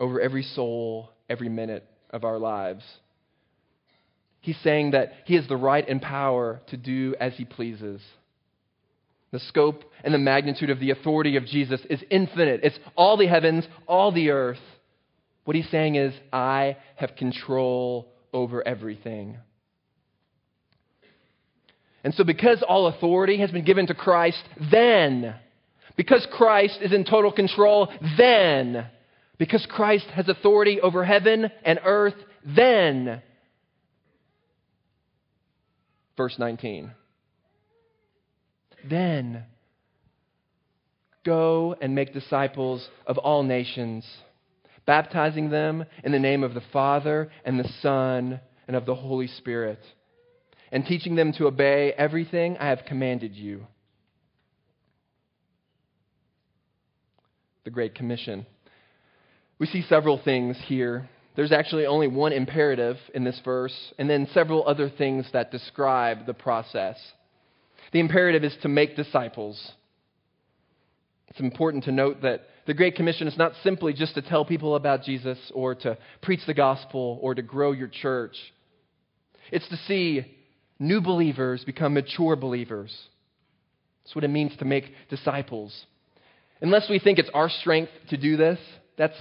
Over 0.00 0.20
every 0.20 0.42
soul, 0.42 1.10
every 1.28 1.48
minute 1.48 1.86
of 2.10 2.24
our 2.24 2.38
lives. 2.38 2.82
He's 4.40 4.58
saying 4.64 4.90
that 4.92 5.12
he 5.26 5.36
has 5.36 5.46
the 5.46 5.56
right 5.56 5.88
and 5.88 6.02
power 6.02 6.60
to 6.68 6.76
do 6.76 7.14
as 7.20 7.34
he 7.34 7.44
pleases. 7.44 8.00
The 9.30 9.38
scope 9.38 9.84
and 10.02 10.12
the 10.12 10.18
magnitude 10.18 10.70
of 10.70 10.80
the 10.80 10.90
authority 10.90 11.36
of 11.36 11.46
Jesus 11.46 11.80
is 11.88 12.02
infinite. 12.10 12.60
It's 12.64 12.78
all 12.96 13.16
the 13.16 13.28
heavens, 13.28 13.64
all 13.86 14.10
the 14.10 14.30
earth. 14.30 14.58
What 15.44 15.54
he's 15.54 15.70
saying 15.70 15.94
is, 15.94 16.12
I 16.32 16.78
have 16.96 17.14
control 17.14 18.08
over 18.32 18.66
everything. 18.66 19.36
And 22.02 22.14
so, 22.14 22.24
because 22.24 22.62
all 22.66 22.86
authority 22.86 23.38
has 23.40 23.50
been 23.50 23.64
given 23.64 23.86
to 23.88 23.94
Christ, 23.94 24.42
then, 24.70 25.34
because 25.96 26.26
Christ 26.32 26.78
is 26.80 26.92
in 26.92 27.04
total 27.04 27.30
control, 27.30 27.92
then, 28.16 28.86
because 29.38 29.66
Christ 29.68 30.06
has 30.14 30.28
authority 30.28 30.80
over 30.80 31.04
heaven 31.04 31.50
and 31.64 31.80
earth, 31.84 32.14
then, 32.44 33.22
verse 36.16 36.36
19. 36.38 36.92
Then 38.88 39.44
go 41.24 41.76
and 41.80 41.94
make 41.94 42.14
disciples 42.14 42.88
of 43.06 43.18
all 43.18 43.42
nations, 43.42 44.06
baptizing 44.86 45.50
them 45.50 45.84
in 46.02 46.12
the 46.12 46.18
name 46.18 46.42
of 46.42 46.54
the 46.54 46.62
Father 46.72 47.30
and 47.44 47.60
the 47.60 47.70
Son 47.82 48.40
and 48.66 48.76
of 48.76 48.86
the 48.86 48.94
Holy 48.94 49.26
Spirit, 49.26 49.80
and 50.72 50.84
teaching 50.84 51.14
them 51.16 51.32
to 51.34 51.46
obey 51.46 51.92
everything 51.92 52.56
I 52.58 52.68
have 52.68 52.84
commanded 52.86 53.34
you. 53.34 53.66
The 57.64 57.70
Great 57.70 57.94
Commission. 57.94 58.46
We 59.58 59.66
see 59.66 59.82
several 59.82 60.20
things 60.22 60.56
here. 60.66 61.08
There's 61.36 61.52
actually 61.52 61.86
only 61.86 62.08
one 62.08 62.32
imperative 62.32 62.96
in 63.14 63.24
this 63.24 63.40
verse, 63.44 63.92
and 63.98 64.08
then 64.08 64.28
several 64.32 64.66
other 64.66 64.88
things 64.88 65.26
that 65.32 65.50
describe 65.50 66.26
the 66.26 66.34
process. 66.34 66.96
The 67.92 68.00
imperative 68.00 68.44
is 68.44 68.56
to 68.62 68.68
make 68.68 68.96
disciples. 68.96 69.72
It's 71.28 71.40
important 71.40 71.84
to 71.84 71.92
note 71.92 72.22
that 72.22 72.46
the 72.66 72.74
Great 72.74 72.96
Commission 72.96 73.28
is 73.28 73.36
not 73.36 73.52
simply 73.62 73.92
just 73.92 74.14
to 74.14 74.22
tell 74.22 74.44
people 74.44 74.74
about 74.74 75.02
Jesus 75.02 75.38
or 75.54 75.74
to 75.76 75.98
preach 76.22 76.40
the 76.46 76.54
gospel 76.54 77.18
or 77.22 77.34
to 77.34 77.42
grow 77.42 77.72
your 77.72 77.88
church. 77.88 78.36
It's 79.52 79.68
to 79.68 79.76
see 79.88 80.36
new 80.80 81.00
believers 81.00 81.64
become 81.64 81.94
mature 81.94 82.34
believers. 82.34 82.92
That's 84.02 84.16
what 84.16 84.24
it 84.24 84.28
means 84.28 84.56
to 84.56 84.64
make 84.64 84.92
disciples. 85.08 85.86
Unless 86.60 86.90
we 86.90 86.98
think 86.98 87.20
it's 87.20 87.30
our 87.32 87.48
strength 87.48 87.92
to 88.08 88.16
do 88.16 88.36
this, 88.36 88.58
that's 88.98 89.16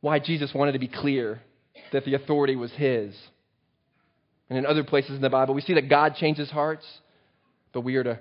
why 0.00 0.18
Jesus 0.18 0.52
wanted 0.52 0.72
to 0.72 0.80
be 0.80 0.88
clear 0.88 1.40
that 1.92 2.04
the 2.04 2.14
authority 2.14 2.56
was 2.56 2.72
His. 2.72 3.14
And 4.48 4.58
in 4.58 4.66
other 4.66 4.82
places 4.82 5.12
in 5.12 5.20
the 5.20 5.30
Bible, 5.30 5.54
we 5.54 5.60
see 5.60 5.74
that 5.74 5.88
God 5.88 6.16
changes 6.16 6.50
hearts 6.50 6.84
but 7.72 7.82
we 7.82 7.96
are 7.96 8.04
to 8.04 8.18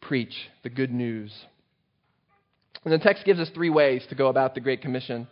preach 0.00 0.34
the 0.62 0.70
good 0.70 0.92
news. 0.92 1.32
And 2.84 2.92
the 2.92 2.98
text 2.98 3.24
gives 3.24 3.40
us 3.40 3.50
three 3.54 3.70
ways 3.70 4.04
to 4.08 4.14
go 4.14 4.28
about 4.28 4.54
the 4.54 4.60
Great 4.60 4.80
Commission, 4.80 5.26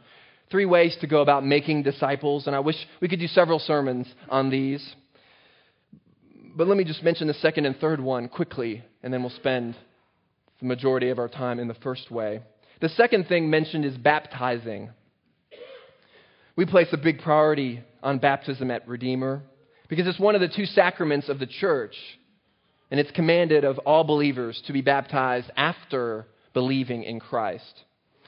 three 0.51 0.65
ways 0.65 0.97
to 1.01 1.07
go 1.07 1.23
about 1.23 1.47
making 1.47 1.83
disciples, 1.83 2.47
and 2.47 2.57
I 2.57 2.61
wish 2.61 2.77
we 3.01 3.09
could 3.09 3.21
do 3.21 3.29
several 3.29 3.59
sermons 3.59 4.13
on 4.29 4.51
these. 4.51 4.95
But 6.57 6.69
let 6.69 6.77
me 6.77 6.85
just 6.85 7.03
mention 7.03 7.27
the 7.27 7.35
second 7.35 7.67
and 7.67 7.77
third 7.77 8.01
one 8.01 8.29
quickly, 8.29 8.85
and 9.03 9.13
then 9.13 9.23
we'll 9.23 9.31
spend 9.31 9.77
the 10.61 10.67
majority 10.67 11.09
of 11.09 11.19
our 11.19 11.29
time 11.29 11.59
in 11.59 11.67
the 11.67 11.75
first 11.75 12.13
way. 12.13 12.43
The 12.81 12.89
second 12.91 13.27
thing 13.27 13.51
mentioned 13.51 13.85
is 13.85 13.97
baptizing. 13.97 14.91
We 16.55 16.65
place 16.65 16.87
a 16.93 16.97
big 16.97 17.21
priority 17.23 17.83
on 18.05 18.19
baptism 18.19 18.71
at 18.71 18.87
Redeemer 18.87 19.43
because 19.89 20.07
it's 20.07 20.21
one 20.21 20.37
of 20.37 20.41
the 20.41 20.49
two 20.49 20.67
sacraments 20.67 21.29
of 21.29 21.41
the 21.41 21.47
church, 21.47 21.97
and 22.89 23.01
it's 23.01 23.11
commanded 23.11 23.65
of 23.65 23.79
all 23.79 24.05
believers 24.05 24.63
to 24.67 24.73
be 24.73 24.81
baptized 24.81 25.51
after 25.57 26.27
believing 26.53 27.03
in 27.03 27.19
Christ. 27.19 27.83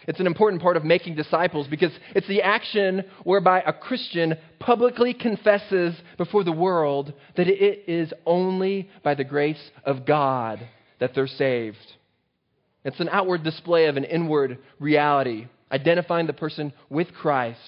It's 0.06 0.20
an 0.20 0.26
important 0.26 0.62
part 0.62 0.76
of 0.76 0.84
making 0.84 1.16
disciples 1.16 1.66
because 1.66 1.90
it's 2.14 2.28
the 2.28 2.42
action 2.42 3.04
whereby 3.25 3.62
a 3.66 3.72
Christian 3.72 4.36
publicly 4.60 5.12
confesses 5.12 5.94
before 6.16 6.44
the 6.44 6.52
world 6.52 7.12
that 7.36 7.48
it 7.48 7.84
is 7.88 8.12
only 8.25 8.88
by 9.02 9.14
the 9.14 9.25
grace 9.25 9.70
of 9.84 10.06
God 10.06 10.66
that 11.00 11.14
they're 11.14 11.26
saved. 11.26 11.76
It's 12.84 13.00
an 13.00 13.08
outward 13.10 13.42
display 13.42 13.86
of 13.86 13.96
an 13.96 14.04
inward 14.04 14.58
reality, 14.78 15.48
identifying 15.72 16.28
the 16.28 16.32
person 16.32 16.72
with 16.88 17.12
Christ 17.12 17.58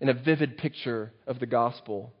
in 0.00 0.10
a 0.10 0.14
vivid 0.14 0.58
picture 0.58 1.12
of 1.26 1.40
the 1.40 1.46
gospel. 1.46 2.12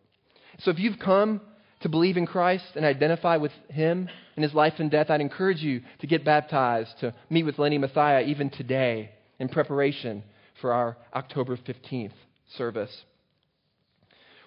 So 0.60 0.70
if 0.70 0.78
you've 0.78 0.98
come 0.98 1.42
to 1.80 1.90
believe 1.90 2.16
in 2.16 2.26
Christ 2.26 2.64
and 2.76 2.84
identify 2.84 3.36
with 3.36 3.52
Him 3.68 4.08
in 4.36 4.42
His 4.42 4.54
life 4.54 4.74
and 4.78 4.90
death, 4.90 5.10
I'd 5.10 5.20
encourage 5.20 5.60
you 5.60 5.82
to 6.00 6.06
get 6.06 6.24
baptized, 6.24 6.98
to 7.00 7.14
meet 7.28 7.44
with 7.44 7.58
Lenny 7.58 7.78
Mathia 7.78 8.26
even 8.26 8.48
today 8.48 9.10
in 9.38 9.48
preparation 9.48 10.22
for 10.60 10.72
our 10.72 10.96
October 11.14 11.56
15th 11.56 12.12
service. 12.56 13.04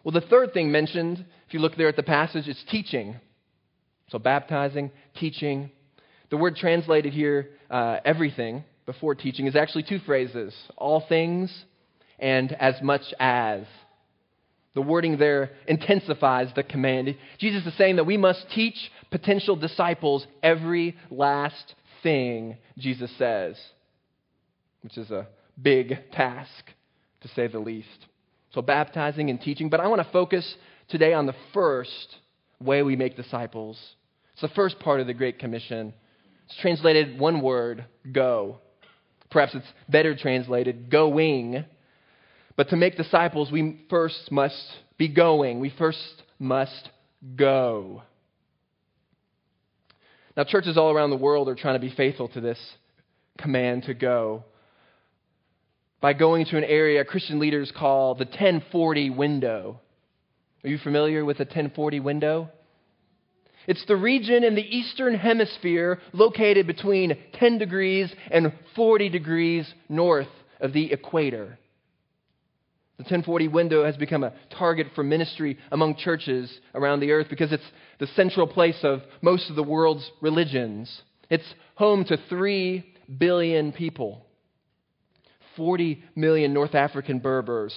Well, 0.03 0.11
the 0.11 0.21
third 0.21 0.53
thing 0.53 0.71
mentioned, 0.71 1.25
if 1.47 1.53
you 1.53 1.59
look 1.59 1.75
there 1.75 1.87
at 1.87 1.95
the 1.95 2.03
passage, 2.03 2.47
is 2.47 2.61
teaching. 2.69 3.15
So, 4.09 4.19
baptizing, 4.19 4.91
teaching. 5.15 5.71
The 6.29 6.37
word 6.37 6.55
translated 6.55 7.13
here, 7.13 7.51
uh, 7.69 7.97
everything, 8.03 8.63
before 8.85 9.15
teaching, 9.15 9.45
is 9.45 9.55
actually 9.55 9.83
two 9.83 9.99
phrases 9.99 10.53
all 10.77 11.01
things 11.07 11.65
and 12.19 12.51
as 12.53 12.81
much 12.81 13.13
as. 13.19 13.63
The 14.73 14.81
wording 14.81 15.17
there 15.17 15.51
intensifies 15.67 16.47
the 16.55 16.63
command. 16.63 17.15
Jesus 17.39 17.65
is 17.65 17.77
saying 17.77 17.97
that 17.97 18.05
we 18.05 18.15
must 18.15 18.45
teach 18.55 18.75
potential 19.11 19.57
disciples 19.57 20.25
every 20.41 20.95
last 21.09 21.75
thing 22.03 22.57
Jesus 22.77 23.11
says 23.17 23.57
which 24.81 24.97
is 24.97 25.11
a 25.11 25.27
big 25.61 25.97
task, 26.11 26.71
to 27.21 27.27
say 27.29 27.47
the 27.47 27.59
least. 27.59 28.07
So, 28.53 28.61
baptizing 28.61 29.29
and 29.29 29.39
teaching. 29.39 29.69
But 29.69 29.79
I 29.79 29.87
want 29.87 30.01
to 30.01 30.11
focus 30.11 30.55
today 30.89 31.13
on 31.13 31.25
the 31.25 31.35
first 31.53 32.17
way 32.59 32.83
we 32.83 32.95
make 32.95 33.15
disciples. 33.15 33.79
It's 34.33 34.41
the 34.41 34.49
first 34.49 34.79
part 34.79 34.99
of 34.99 35.07
the 35.07 35.13
Great 35.13 35.39
Commission. 35.39 35.93
It's 36.45 36.57
translated 36.57 37.19
one 37.19 37.41
word 37.41 37.85
go. 38.11 38.57
Perhaps 39.29 39.55
it's 39.55 39.67
better 39.87 40.15
translated 40.15 40.89
going. 40.89 41.63
But 42.57 42.69
to 42.69 42.75
make 42.75 42.97
disciples, 42.97 43.51
we 43.51 43.85
first 43.89 44.31
must 44.31 44.61
be 44.97 45.07
going. 45.07 45.59
We 45.61 45.73
first 45.77 46.23
must 46.37 46.89
go. 47.35 48.03
Now, 50.35 50.43
churches 50.43 50.77
all 50.77 50.91
around 50.91 51.11
the 51.11 51.17
world 51.17 51.47
are 51.47 51.55
trying 51.55 51.75
to 51.75 51.79
be 51.79 51.93
faithful 51.95 52.27
to 52.29 52.41
this 52.41 52.59
command 53.37 53.83
to 53.83 53.93
go 53.93 54.43
by 56.01 56.13
going 56.13 56.45
to 56.47 56.57
an 56.57 56.63
area 56.63 57.05
Christian 57.05 57.39
leaders 57.39 57.71
call 57.75 58.15
the 58.15 58.25
1040 58.25 59.11
window. 59.11 59.79
Are 60.63 60.69
you 60.69 60.79
familiar 60.79 61.23
with 61.23 61.37
the 61.37 61.45
1040 61.45 61.99
window? 61.99 62.49
It's 63.67 63.85
the 63.85 63.95
region 63.95 64.43
in 64.43 64.55
the 64.55 64.61
eastern 64.61 65.13
hemisphere 65.13 65.99
located 66.13 66.65
between 66.65 67.15
10 67.33 67.59
degrees 67.59 68.11
and 68.31 68.51
40 68.75 69.09
degrees 69.09 69.71
north 69.87 70.27
of 70.59 70.73
the 70.73 70.91
equator. 70.91 71.59
The 72.97 73.03
1040 73.03 73.47
window 73.49 73.85
has 73.85 73.97
become 73.97 74.23
a 74.23 74.33
target 74.57 74.87
for 74.93 75.03
ministry 75.03 75.57
among 75.71 75.95
churches 75.95 76.51
around 76.73 76.99
the 76.99 77.11
earth 77.11 77.27
because 77.29 77.51
it's 77.51 77.63
the 77.99 78.07
central 78.07 78.47
place 78.47 78.79
of 78.83 79.01
most 79.21 79.49
of 79.49 79.55
the 79.55 79.63
world's 79.63 80.09
religions. 80.21 81.01
It's 81.29 81.53
home 81.75 82.03
to 82.05 82.17
3 82.29 82.83
billion 83.19 83.71
people. 83.71 84.25
40 85.55 86.03
million 86.15 86.53
North 86.53 86.75
African 86.75 87.19
Berbers, 87.19 87.73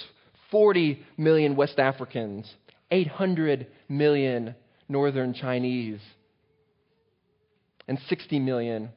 40 0.50 1.02
million 1.16 1.56
West 1.56 1.78
Africans, 1.78 2.52
800 2.90 3.66
million 3.88 4.54
Northern 4.88 5.34
Chinese, 5.34 6.00
and 7.88 7.98
60 8.08 8.38
million 8.38 8.90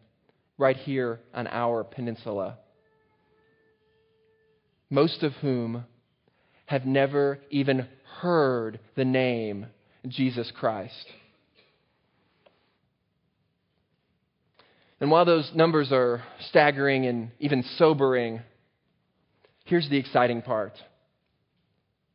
right 0.57 0.77
here 0.77 1.19
on 1.33 1.47
our 1.47 1.83
peninsula. 1.83 2.57
Most 4.89 5.23
of 5.23 5.33
whom 5.33 5.85
have 6.65 6.85
never 6.85 7.39
even 7.49 7.87
heard 8.19 8.79
the 8.95 9.05
name 9.05 9.67
Jesus 10.07 10.51
Christ. 10.55 11.05
And 14.99 15.11
while 15.11 15.25
those 15.25 15.51
numbers 15.53 15.91
are 15.91 16.23
staggering 16.49 17.05
and 17.05 17.31
even 17.39 17.63
sobering, 17.77 18.41
Here's 19.67 19.89
the 19.89 19.97
exciting 19.97 20.41
part. 20.41 20.73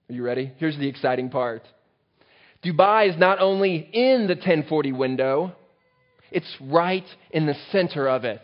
Are 0.09 0.15
you 0.15 0.25
ready? 0.25 0.53
Here's 0.57 0.77
the 0.79 0.89
exciting 0.89 1.29
part. 1.29 1.63
Dubai 2.65 3.11
is 3.11 3.19
not 3.19 3.41
only 3.41 3.77
in 3.93 4.27
the 4.27 4.35
1040 4.35 4.93
window, 4.93 5.55
it's 6.31 6.57
right 6.63 7.05
in 7.31 7.45
the 7.45 7.55
center 7.71 8.09
of 8.09 8.25
it. 8.25 8.41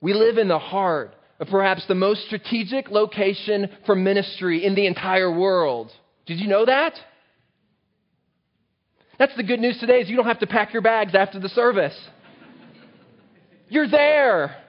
We 0.00 0.14
live 0.14 0.38
in 0.38 0.48
the 0.48 0.58
heart 0.58 1.14
of 1.38 1.48
perhaps 1.48 1.86
the 1.86 1.94
most 1.94 2.24
strategic 2.26 2.90
location 2.90 3.68
for 3.84 3.94
ministry 3.94 4.64
in 4.64 4.74
the 4.74 4.86
entire 4.86 5.30
world. 5.30 5.92
Did 6.24 6.40
you 6.40 6.48
know 6.48 6.64
that? 6.64 6.94
That's 9.18 9.36
the 9.36 9.42
good 9.42 9.60
news 9.60 9.78
today 9.78 10.00
is 10.00 10.08
you 10.08 10.16
don't 10.16 10.26
have 10.26 10.40
to 10.40 10.46
pack 10.46 10.72
your 10.72 10.82
bags 10.82 11.14
after 11.14 11.38
the 11.38 11.50
service. 11.50 11.98
You're 13.68 13.88
there. 13.88 14.61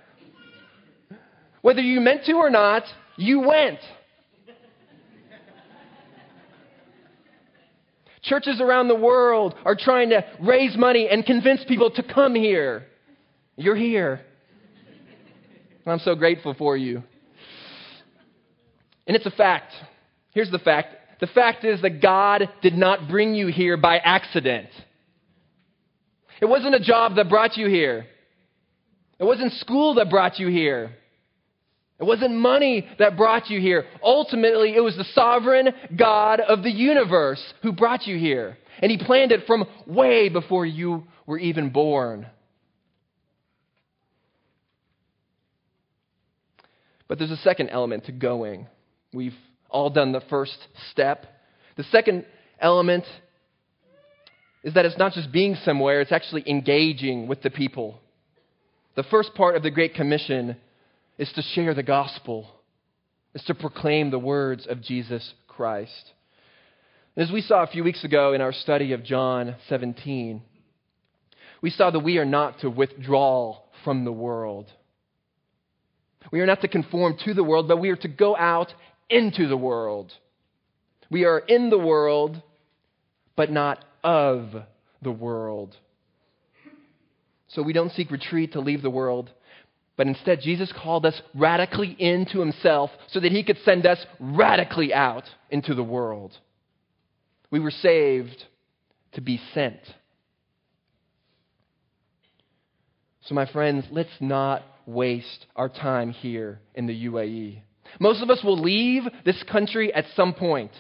Whether 1.63 1.81
you 1.81 2.01
meant 2.01 2.25
to 2.25 2.33
or 2.33 2.49
not, 2.49 2.83
you 3.15 3.39
went. 3.39 3.79
Churches 8.21 8.59
around 8.59 8.89
the 8.89 8.95
world 8.95 9.55
are 9.63 9.75
trying 9.75 10.09
to 10.09 10.25
raise 10.41 10.75
money 10.77 11.07
and 11.09 11.25
convince 11.25 11.63
people 11.63 11.89
to 11.91 12.03
come 12.03 12.35
here. 12.35 12.85
You're 13.55 13.77
here. 13.77 14.19
I'm 15.85 15.99
so 15.99 16.15
grateful 16.15 16.53
for 16.53 16.75
you. 16.75 17.01
And 19.07 19.15
it's 19.15 19.25
a 19.25 19.31
fact. 19.31 19.71
Here's 20.33 20.51
the 20.51 20.59
fact 20.59 20.97
the 21.21 21.27
fact 21.27 21.63
is 21.63 21.81
that 21.81 22.01
God 22.01 22.49
did 22.61 22.73
not 22.73 23.07
bring 23.07 23.35
you 23.35 23.47
here 23.47 23.77
by 23.77 23.99
accident. 23.99 24.67
It 26.41 26.45
wasn't 26.45 26.75
a 26.75 26.81
job 26.81 27.15
that 27.15 27.29
brought 27.29 27.55
you 27.55 27.69
here, 27.69 28.05
it 29.17 29.23
wasn't 29.23 29.53
school 29.53 29.93
that 29.93 30.09
brought 30.09 30.39
you 30.39 30.49
here. 30.49 30.97
It 31.99 32.05
wasn't 32.05 32.35
money 32.35 32.87
that 32.99 33.17
brought 33.17 33.49
you 33.49 33.61
here. 33.61 33.85
Ultimately, 34.01 34.75
it 34.75 34.81
was 34.81 34.97
the 34.97 35.05
sovereign 35.13 35.69
God 35.95 36.39
of 36.39 36.63
the 36.63 36.71
universe 36.71 37.41
who 37.61 37.71
brought 37.71 38.07
you 38.07 38.17
here. 38.17 38.57
And 38.79 38.91
He 38.91 38.97
planned 38.97 39.31
it 39.31 39.45
from 39.45 39.65
way 39.85 40.29
before 40.29 40.65
you 40.65 41.03
were 41.25 41.37
even 41.37 41.69
born. 41.69 42.27
But 47.07 47.19
there's 47.19 47.31
a 47.31 47.37
second 47.37 47.69
element 47.69 48.05
to 48.05 48.11
going. 48.11 48.67
We've 49.13 49.35
all 49.69 49.89
done 49.89 50.11
the 50.11 50.21
first 50.29 50.57
step. 50.91 51.27
The 51.77 51.83
second 51.83 52.25
element 52.59 53.05
is 54.63 54.73
that 54.73 54.85
it's 54.85 54.97
not 54.97 55.13
just 55.13 55.31
being 55.31 55.55
somewhere, 55.63 56.01
it's 56.01 56.11
actually 56.11 56.43
engaging 56.49 57.27
with 57.27 57.41
the 57.41 57.49
people. 57.49 57.99
The 58.95 59.03
first 59.03 59.35
part 59.35 59.55
of 59.55 59.63
the 59.63 59.71
Great 59.71 59.93
Commission 59.93 60.57
is 61.17 61.31
to 61.33 61.41
share 61.41 61.73
the 61.73 61.83
gospel, 61.83 62.49
is 63.33 63.43
to 63.43 63.53
proclaim 63.53 64.11
the 64.11 64.19
words 64.19 64.67
of 64.67 64.81
Jesus 64.81 65.33
Christ. 65.47 66.11
as 67.15 67.31
we 67.31 67.41
saw 67.41 67.63
a 67.63 67.67
few 67.67 67.83
weeks 67.83 68.03
ago 68.03 68.33
in 68.33 68.41
our 68.41 68.53
study 68.53 68.93
of 68.93 69.03
John 69.03 69.55
17, 69.69 70.41
we 71.61 71.69
saw 71.69 71.91
that 71.91 71.99
we 71.99 72.17
are 72.17 72.25
not 72.25 72.59
to 72.59 72.69
withdraw 72.69 73.59
from 73.83 74.03
the 74.03 74.11
world. 74.11 74.65
We 76.31 76.41
are 76.41 76.45
not 76.45 76.61
to 76.61 76.67
conform 76.67 77.17
to 77.25 77.33
the 77.33 77.43
world, 77.43 77.67
but 77.67 77.79
we 77.79 77.89
are 77.89 77.95
to 77.97 78.07
go 78.07 78.35
out 78.35 78.73
into 79.09 79.47
the 79.47 79.57
world. 79.57 80.11
We 81.11 81.25
are 81.25 81.39
in 81.39 81.69
the 81.69 81.77
world, 81.77 82.41
but 83.35 83.51
not 83.51 83.83
of 84.03 84.49
the 85.01 85.11
world. 85.11 85.75
So 87.49 87.61
we 87.61 87.73
don't 87.73 87.91
seek 87.91 88.09
retreat 88.09 88.53
to 88.53 88.59
leave 88.59 88.81
the 88.81 88.89
world, 88.89 89.29
but 89.95 90.07
instead, 90.07 90.41
Jesus 90.41 90.73
called 90.75 91.05
us 91.05 91.21
radically 91.35 91.95
into 91.99 92.39
himself 92.39 92.89
so 93.09 93.19
that 93.19 93.31
he 93.31 93.43
could 93.43 93.57
send 93.63 93.85
us 93.85 94.03
radically 94.19 94.93
out 94.93 95.23
into 95.49 95.75
the 95.75 95.83
world. 95.83 96.35
We 97.51 97.59
were 97.59 97.71
saved 97.71 98.43
to 99.13 99.21
be 99.21 99.39
sent. 99.53 99.79
So, 103.21 103.35
my 103.35 103.45
friends, 103.45 103.85
let's 103.91 104.09
not 104.19 104.63
waste 104.85 105.45
our 105.55 105.69
time 105.69 106.11
here 106.11 106.59
in 106.75 106.87
the 106.87 107.05
UAE. 107.05 107.61
Most 107.99 108.21
of 108.21 108.29
us 108.29 108.43
will 108.43 108.59
leave 108.59 109.03
this 109.23 109.41
country 109.43 109.93
at 109.93 110.05
some 110.15 110.33
point. 110.33 110.71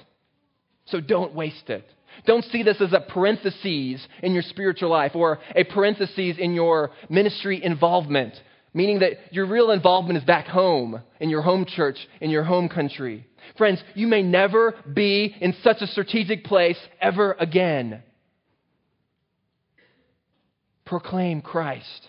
So 0.85 0.99
don't 0.99 1.33
waste 1.33 1.69
it. 1.69 1.85
Don't 2.25 2.45
see 2.45 2.63
this 2.63 2.79
as 2.81 2.93
a 2.93 2.99
parenthesis 2.99 4.05
in 4.21 4.33
your 4.33 4.43
spiritual 4.43 4.89
life 4.89 5.15
or 5.15 5.39
a 5.55 5.63
parenthesis 5.63 6.37
in 6.37 6.53
your 6.53 6.91
ministry 7.09 7.63
involvement, 7.63 8.33
meaning 8.73 8.99
that 8.99 9.13
your 9.31 9.45
real 9.45 9.71
involvement 9.71 10.17
is 10.17 10.23
back 10.23 10.47
home, 10.47 11.01
in 11.19 11.29
your 11.29 11.41
home 11.41 11.65
church, 11.65 11.97
in 12.21 12.29
your 12.29 12.43
home 12.43 12.69
country. 12.69 13.27
Friends, 13.57 13.83
you 13.93 14.07
may 14.07 14.23
never 14.23 14.73
be 14.91 15.35
in 15.39 15.53
such 15.63 15.81
a 15.81 15.87
strategic 15.87 16.43
place 16.43 16.79
ever 17.01 17.33
again. 17.39 18.01
Proclaim 20.85 21.41
Christ. 21.41 22.07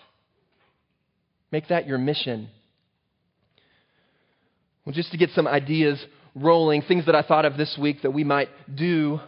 Make 1.51 1.67
that 1.69 1.87
your 1.87 1.97
mission. 1.97 2.49
Well, 4.85 4.93
just 4.93 5.11
to 5.11 5.17
get 5.17 5.31
some 5.31 5.47
ideas 5.47 6.03
rolling, 6.35 6.81
things 6.81 7.05
that 7.05 7.15
I 7.15 7.21
thought 7.21 7.45
of 7.45 7.57
this 7.57 7.77
week 7.79 8.01
that 8.01 8.11
we 8.11 8.23
might 8.23 8.49
do 8.75 9.19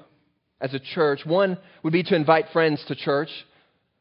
as 0.60 0.74
a 0.74 0.80
church. 0.80 1.26
One 1.26 1.58
would 1.84 1.94
be 1.94 2.04
to 2.04 2.16
invite 2.16 2.50
friends 2.52 2.84
to 2.88 2.96
church. 2.96 3.30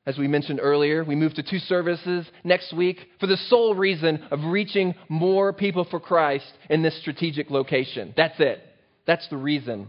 As 0.07 0.16
we 0.16 0.29
mentioned 0.29 0.61
earlier, 0.62 1.03
we 1.03 1.16
move 1.16 1.35
to 1.35 1.42
two 1.42 1.59
services 1.59 2.27
next 2.45 2.73
week 2.73 2.99
for 3.19 3.27
the 3.27 3.37
sole 3.37 3.75
reason 3.75 4.23
of 4.31 4.38
reaching 4.45 4.95
more 5.09 5.53
people 5.53 5.85
for 5.90 5.99
Christ 5.99 6.47
in 6.71 6.83
this 6.83 6.99
strategic 7.01 7.51
location. 7.51 8.14
That's 8.16 8.38
it. 8.38 8.61
That's 9.05 9.29
the 9.29 9.37
reason. 9.37 9.88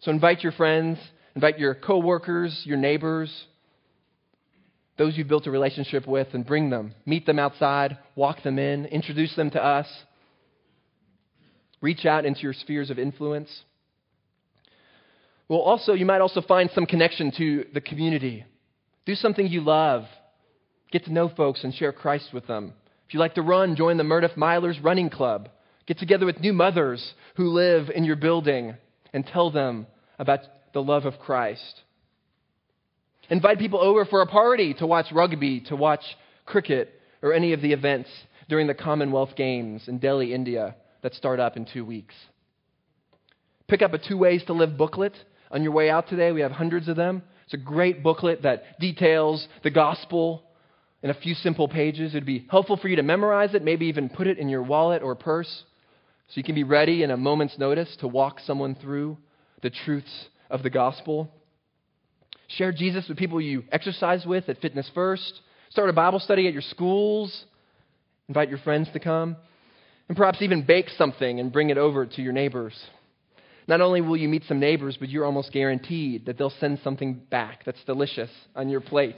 So 0.00 0.10
invite 0.10 0.42
your 0.42 0.52
friends, 0.52 0.98
invite 1.34 1.58
your 1.58 1.74
coworkers, 1.74 2.62
your 2.64 2.76
neighbors, 2.76 3.46
those 4.98 5.16
you've 5.16 5.28
built 5.28 5.46
a 5.46 5.50
relationship 5.50 6.06
with, 6.06 6.28
and 6.34 6.44
bring 6.44 6.68
them. 6.68 6.94
Meet 7.06 7.24
them 7.24 7.38
outside, 7.38 7.96
walk 8.16 8.42
them 8.42 8.58
in, 8.58 8.84
introduce 8.84 9.34
them 9.36 9.50
to 9.52 9.64
us. 9.64 9.86
Reach 11.80 12.04
out 12.04 12.26
into 12.26 12.42
your 12.42 12.52
spheres 12.52 12.90
of 12.90 12.98
influence. 12.98 13.48
Well, 15.48 15.60
also, 15.60 15.94
you 15.94 16.04
might 16.04 16.20
also 16.20 16.42
find 16.42 16.70
some 16.74 16.84
connection 16.84 17.32
to 17.38 17.64
the 17.72 17.80
community. 17.80 18.44
Do 19.06 19.14
something 19.14 19.46
you 19.46 19.60
love. 19.62 20.04
Get 20.92 21.04
to 21.04 21.12
know 21.12 21.28
folks 21.28 21.64
and 21.64 21.74
share 21.74 21.92
Christ 21.92 22.30
with 22.32 22.46
them. 22.46 22.72
If 23.06 23.14
you 23.14 23.20
like 23.20 23.34
to 23.34 23.42
run, 23.42 23.76
join 23.76 23.96
the 23.96 24.04
Mirdif 24.04 24.34
Milers 24.36 24.82
Running 24.82 25.10
Club. 25.10 25.48
Get 25.86 25.98
together 25.98 26.26
with 26.26 26.40
new 26.40 26.52
mothers 26.52 27.14
who 27.36 27.48
live 27.48 27.90
in 27.90 28.04
your 28.04 28.16
building 28.16 28.74
and 29.12 29.26
tell 29.26 29.50
them 29.50 29.86
about 30.18 30.40
the 30.72 30.82
love 30.82 31.06
of 31.06 31.18
Christ. 31.18 31.80
Invite 33.28 33.58
people 33.58 33.80
over 33.80 34.04
for 34.04 34.22
a 34.22 34.26
party 34.26 34.74
to 34.74 34.86
watch 34.86 35.06
rugby, 35.12 35.60
to 35.62 35.76
watch 35.76 36.02
cricket, 36.46 36.92
or 37.22 37.32
any 37.32 37.52
of 37.52 37.60
the 37.60 37.72
events 37.72 38.08
during 38.48 38.66
the 38.66 38.74
Commonwealth 38.74 39.36
Games 39.36 39.88
in 39.88 39.98
Delhi, 39.98 40.34
India 40.34 40.74
that 41.02 41.14
start 41.14 41.40
up 41.40 41.56
in 41.56 41.64
two 41.64 41.84
weeks. 41.84 42.14
Pick 43.68 43.82
up 43.82 43.92
a 43.92 43.98
Two 43.98 44.18
Ways 44.18 44.42
to 44.46 44.52
Live 44.52 44.76
booklet 44.76 45.14
on 45.50 45.62
your 45.62 45.72
way 45.72 45.90
out 45.90 46.08
today. 46.08 46.32
We 46.32 46.40
have 46.40 46.52
hundreds 46.52 46.88
of 46.88 46.96
them. 46.96 47.22
It's 47.50 47.60
a 47.60 47.64
great 47.64 48.04
booklet 48.04 48.42
that 48.42 48.78
details 48.78 49.44
the 49.64 49.70
gospel 49.70 50.44
in 51.02 51.10
a 51.10 51.14
few 51.14 51.34
simple 51.34 51.66
pages. 51.66 52.14
It'd 52.14 52.24
be 52.24 52.46
helpful 52.48 52.76
for 52.76 52.86
you 52.86 52.94
to 52.94 53.02
memorize 53.02 53.54
it, 53.54 53.64
maybe 53.64 53.86
even 53.86 54.08
put 54.08 54.28
it 54.28 54.38
in 54.38 54.48
your 54.48 54.62
wallet 54.62 55.02
or 55.02 55.16
purse 55.16 55.64
so 56.28 56.34
you 56.34 56.44
can 56.44 56.54
be 56.54 56.62
ready 56.62 57.02
in 57.02 57.10
a 57.10 57.16
moment's 57.16 57.58
notice 57.58 57.96
to 57.98 58.06
walk 58.06 58.38
someone 58.46 58.76
through 58.76 59.18
the 59.62 59.70
truths 59.70 60.26
of 60.48 60.62
the 60.62 60.70
gospel. 60.70 61.28
Share 62.46 62.70
Jesus 62.70 63.08
with 63.08 63.18
people 63.18 63.40
you 63.40 63.64
exercise 63.72 64.24
with 64.24 64.48
at 64.48 64.60
Fitness 64.60 64.88
First. 64.94 65.40
Start 65.70 65.90
a 65.90 65.92
Bible 65.92 66.20
study 66.20 66.46
at 66.46 66.52
your 66.52 66.62
schools. 66.62 67.46
Invite 68.28 68.48
your 68.48 68.58
friends 68.58 68.88
to 68.92 69.00
come 69.00 69.36
and 70.06 70.16
perhaps 70.16 70.40
even 70.40 70.62
bake 70.62 70.88
something 70.90 71.40
and 71.40 71.52
bring 71.52 71.70
it 71.70 71.78
over 71.78 72.06
to 72.06 72.22
your 72.22 72.32
neighbors. 72.32 72.80
Not 73.66 73.80
only 73.80 74.00
will 74.00 74.16
you 74.16 74.28
meet 74.28 74.44
some 74.44 74.58
neighbors, 74.58 74.96
but 74.98 75.08
you're 75.08 75.24
almost 75.24 75.52
guaranteed 75.52 76.26
that 76.26 76.38
they'll 76.38 76.50
send 76.50 76.80
something 76.82 77.14
back 77.30 77.64
that's 77.64 77.82
delicious 77.84 78.30
on 78.56 78.68
your 78.68 78.80
plate. 78.80 79.16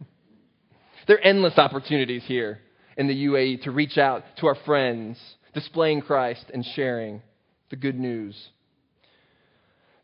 there 1.06 1.16
are 1.16 1.20
endless 1.20 1.58
opportunities 1.58 2.24
here 2.26 2.60
in 2.96 3.08
the 3.08 3.26
UAE 3.26 3.62
to 3.62 3.70
reach 3.70 3.98
out 3.98 4.24
to 4.38 4.46
our 4.46 4.56
friends, 4.66 5.18
displaying 5.52 6.02
Christ 6.02 6.44
and 6.52 6.64
sharing 6.64 7.22
the 7.70 7.76
good 7.76 7.98
news. 7.98 8.36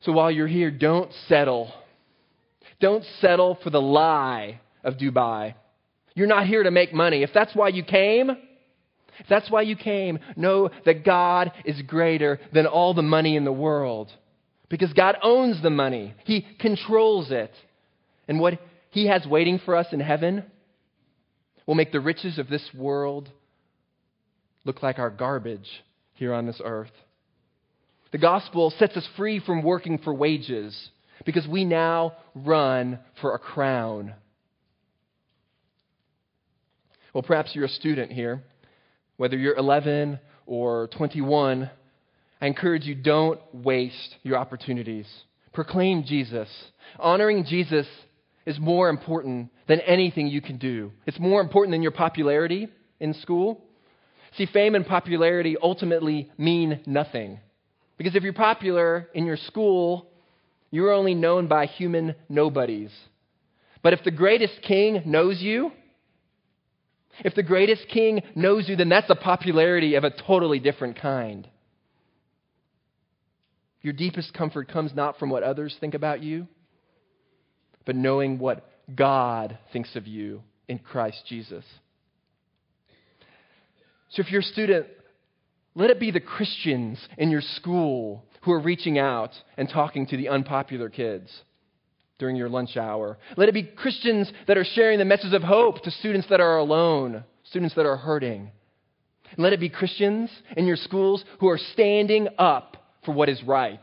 So 0.00 0.12
while 0.12 0.30
you're 0.30 0.46
here, 0.46 0.70
don't 0.70 1.12
settle. 1.28 1.72
Don't 2.80 3.04
settle 3.20 3.58
for 3.62 3.70
the 3.70 3.80
lie 3.80 4.60
of 4.82 4.94
Dubai. 4.96 5.54
You're 6.14 6.26
not 6.26 6.46
here 6.46 6.62
to 6.62 6.70
make 6.70 6.94
money. 6.94 7.22
If 7.22 7.30
that's 7.34 7.54
why 7.54 7.68
you 7.68 7.84
came, 7.84 8.30
if 9.20 9.26
that's 9.28 9.50
why 9.50 9.62
you 9.62 9.76
came, 9.76 10.18
know 10.36 10.70
that 10.84 11.04
God 11.04 11.52
is 11.64 11.80
greater 11.82 12.40
than 12.52 12.66
all 12.66 12.94
the 12.94 13.02
money 13.02 13.36
in 13.36 13.44
the 13.44 13.52
world. 13.52 14.10
Because 14.68 14.92
God 14.92 15.16
owns 15.22 15.62
the 15.62 15.70
money, 15.70 16.14
He 16.24 16.46
controls 16.58 17.30
it. 17.30 17.52
And 18.28 18.40
what 18.40 18.58
He 18.90 19.06
has 19.06 19.26
waiting 19.26 19.60
for 19.64 19.76
us 19.76 19.86
in 19.92 20.00
heaven 20.00 20.44
will 21.66 21.74
make 21.74 21.92
the 21.92 22.00
riches 22.00 22.38
of 22.38 22.48
this 22.48 22.68
world 22.74 23.28
look 24.64 24.82
like 24.82 24.98
our 24.98 25.10
garbage 25.10 25.68
here 26.14 26.32
on 26.32 26.46
this 26.46 26.60
earth. 26.64 26.90
The 28.12 28.18
gospel 28.18 28.72
sets 28.78 28.96
us 28.96 29.08
free 29.16 29.40
from 29.40 29.62
working 29.62 29.98
for 29.98 30.12
wages 30.12 30.90
because 31.24 31.46
we 31.46 31.64
now 31.64 32.14
run 32.34 32.98
for 33.20 33.34
a 33.34 33.38
crown. 33.38 34.14
Well, 37.12 37.22
perhaps 37.22 37.54
you're 37.54 37.66
a 37.66 37.68
student 37.68 38.12
here 38.12 38.42
whether 39.20 39.36
you're 39.36 39.54
11 39.54 40.18
or 40.46 40.88
21, 40.96 41.70
I 42.40 42.46
encourage 42.46 42.86
you 42.86 42.94
don't 42.94 43.38
waste 43.52 44.16
your 44.22 44.38
opportunities. 44.38 45.06
Proclaim 45.52 46.04
Jesus. 46.04 46.48
Honoring 46.98 47.44
Jesus 47.44 47.86
is 48.46 48.58
more 48.58 48.88
important 48.88 49.50
than 49.68 49.80
anything 49.80 50.28
you 50.28 50.40
can 50.40 50.56
do. 50.56 50.92
It's 51.04 51.20
more 51.20 51.42
important 51.42 51.74
than 51.74 51.82
your 51.82 51.90
popularity 51.90 52.70
in 52.98 53.12
school. 53.12 53.62
See, 54.38 54.46
fame 54.46 54.74
and 54.74 54.86
popularity 54.86 55.54
ultimately 55.62 56.30
mean 56.38 56.80
nothing. 56.86 57.40
Because 57.98 58.16
if 58.16 58.22
you're 58.22 58.32
popular 58.32 59.10
in 59.12 59.26
your 59.26 59.36
school, 59.36 60.06
you're 60.70 60.94
only 60.94 61.14
known 61.14 61.46
by 61.46 61.66
human 61.66 62.14
nobodies. 62.30 62.90
But 63.82 63.92
if 63.92 64.02
the 64.02 64.12
greatest 64.12 64.62
king 64.62 65.02
knows 65.04 65.42
you, 65.42 65.72
if 67.24 67.34
the 67.34 67.42
greatest 67.42 67.88
king 67.88 68.22
knows 68.34 68.68
you, 68.68 68.76
then 68.76 68.88
that's 68.88 69.10
a 69.10 69.14
popularity 69.14 69.94
of 69.94 70.04
a 70.04 70.10
totally 70.10 70.58
different 70.58 70.98
kind. 71.00 71.48
Your 73.82 73.92
deepest 73.92 74.34
comfort 74.34 74.68
comes 74.68 74.94
not 74.94 75.18
from 75.18 75.30
what 75.30 75.42
others 75.42 75.76
think 75.80 75.94
about 75.94 76.22
you, 76.22 76.46
but 77.86 77.96
knowing 77.96 78.38
what 78.38 78.68
God 78.94 79.58
thinks 79.72 79.96
of 79.96 80.06
you 80.06 80.42
in 80.68 80.78
Christ 80.78 81.22
Jesus. 81.26 81.64
So 84.10 84.20
if 84.20 84.30
you're 84.30 84.40
a 84.40 84.44
student, 84.44 84.86
let 85.74 85.90
it 85.90 86.00
be 86.00 86.10
the 86.10 86.20
Christians 86.20 86.98
in 87.16 87.30
your 87.30 87.40
school 87.40 88.24
who 88.42 88.52
are 88.52 88.60
reaching 88.60 88.98
out 88.98 89.30
and 89.56 89.68
talking 89.68 90.06
to 90.06 90.16
the 90.16 90.28
unpopular 90.28 90.88
kids 90.88 91.30
during 92.20 92.36
your 92.36 92.48
lunch 92.48 92.76
hour. 92.76 93.18
Let 93.36 93.48
it 93.48 93.54
be 93.54 93.64
Christians 93.64 94.30
that 94.46 94.56
are 94.56 94.64
sharing 94.64 95.00
the 95.00 95.04
message 95.04 95.32
of 95.32 95.42
hope 95.42 95.82
to 95.82 95.90
students 95.90 96.28
that 96.28 96.40
are 96.40 96.58
alone, 96.58 97.24
students 97.42 97.74
that 97.74 97.86
are 97.86 97.96
hurting. 97.96 98.52
Let 99.36 99.52
it 99.52 99.58
be 99.58 99.68
Christians 99.68 100.30
in 100.56 100.66
your 100.66 100.76
schools 100.76 101.24
who 101.40 101.48
are 101.48 101.58
standing 101.58 102.28
up 102.38 102.76
for 103.04 103.12
what 103.12 103.28
is 103.28 103.42
right. 103.42 103.82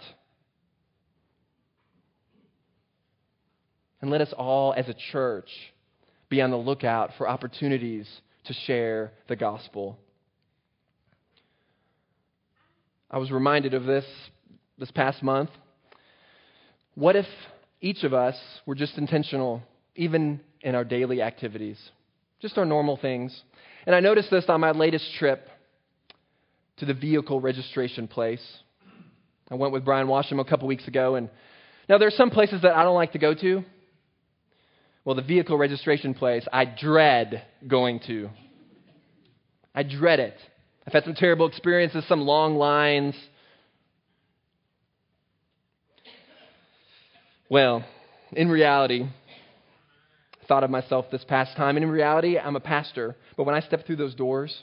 And 4.01 4.11
let 4.11 4.21
us 4.21 4.33
all, 4.37 4.73
as 4.73 4.87
a 4.87 4.95
church, 5.11 5.49
be 6.29 6.41
on 6.41 6.51
the 6.51 6.57
lookout 6.57 7.11
for 7.17 7.27
opportunities 7.27 8.07
to 8.45 8.53
share 8.53 9.11
the 9.27 9.35
gospel. 9.35 9.97
I 13.09 13.17
was 13.17 13.31
reminded 13.31 13.73
of 13.73 13.85
this 13.85 14.05
this 14.77 14.91
past 14.91 15.23
month. 15.23 15.49
What 16.93 17.15
if 17.15 17.25
each 17.81 18.03
of 18.03 18.13
us 18.13 18.35
were 18.65 18.75
just 18.75 18.97
intentional, 18.97 19.61
even 19.95 20.39
in 20.61 20.75
our 20.75 20.83
daily 20.83 21.21
activities, 21.21 21.77
just 22.41 22.57
our 22.57 22.65
normal 22.65 22.97
things. 22.97 23.39
And 23.85 23.95
I 23.95 23.99
noticed 23.99 24.29
this 24.29 24.45
on 24.47 24.59
my 24.61 24.71
latest 24.71 25.05
trip 25.17 25.47
to 26.77 26.85
the 26.85 26.93
vehicle 26.93 27.39
registration 27.39 28.07
place. 28.07 28.45
I 29.49 29.55
went 29.55 29.73
with 29.73 29.85
Brian 29.85 30.07
Washam 30.07 30.39
a 30.39 30.45
couple 30.45 30.67
weeks 30.67 30.87
ago, 30.87 31.15
and 31.15 31.29
now 31.87 31.97
there 31.97 32.07
are 32.07 32.11
some 32.11 32.29
places 32.29 32.61
that 32.63 32.75
I 32.75 32.83
don't 32.83 32.95
like 32.95 33.13
to 33.13 33.19
go 33.19 33.33
to. 33.33 33.63
Well, 35.05 35.15
the 35.15 35.21
vehicle 35.21 35.57
registration 35.57 36.13
place, 36.13 36.45
I 36.51 36.65
dread 36.65 37.43
going 37.65 38.01
to. 38.07 38.29
I 39.73 39.83
dread 39.83 40.19
it. 40.19 40.35
I've 40.85 40.93
had 40.93 41.05
some 41.05 41.15
terrible 41.15 41.47
experiences, 41.47 42.03
some 42.07 42.21
long 42.21 42.55
lines, 42.55 43.15
Well, 47.49 47.85
in 48.33 48.49
reality, 48.49 49.03
I 49.03 50.45
thought 50.47 50.63
of 50.63 50.69
myself 50.69 51.05
this 51.11 51.23
past 51.23 51.55
time, 51.55 51.77
and 51.77 51.83
in 51.83 51.89
reality, 51.89 52.37
I'm 52.37 52.55
a 52.55 52.61
pastor. 52.61 53.15
But 53.37 53.45
when 53.45 53.55
I 53.55 53.61
step 53.61 53.85
through 53.85 53.95
those 53.97 54.15
doors, 54.15 54.55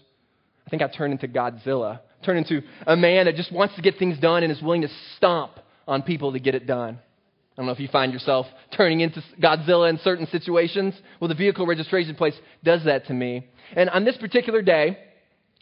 I 0.67 0.71
think 0.71 0.83
I 0.83 0.89
turn 0.89 1.13
into 1.13 1.29
Godzilla. 1.29 2.01
Turn 2.25 2.37
into 2.37 2.63
a 2.87 2.97
man 2.97 3.27
that 3.27 3.37
just 3.37 3.53
wants 3.53 3.75
to 3.77 3.83
get 3.83 3.99
things 3.99 4.19
done 4.19 4.43
and 4.43 4.53
is 4.53 4.63
willing 4.63 4.83
to 4.83 4.89
stomp 5.17 5.53
on 5.87 6.03
people 6.03 6.33
to 6.33 6.39
get 6.39 6.55
it 6.55 6.67
done. 6.67 6.99
I 6.99 7.57
don't 7.57 7.67
know 7.67 7.73
if 7.73 7.81
you 7.81 7.89
find 7.89 8.13
yourself 8.13 8.47
turning 8.77 9.01
into 9.01 9.23
Godzilla 9.41 9.89
in 9.89 9.99
certain 9.99 10.27
situations. 10.27 10.95
Well, 11.21 11.29
the 11.29 11.35
vehicle 11.35 11.67
registration 11.67 12.17
place 12.17 12.35
does 12.65 12.85
that 12.85 13.07
to 13.07 13.15
me. 13.15 13.47
And 13.77 13.89
on 13.91 14.05
this 14.05 14.17
particular 14.17 14.61
day, 14.61 14.99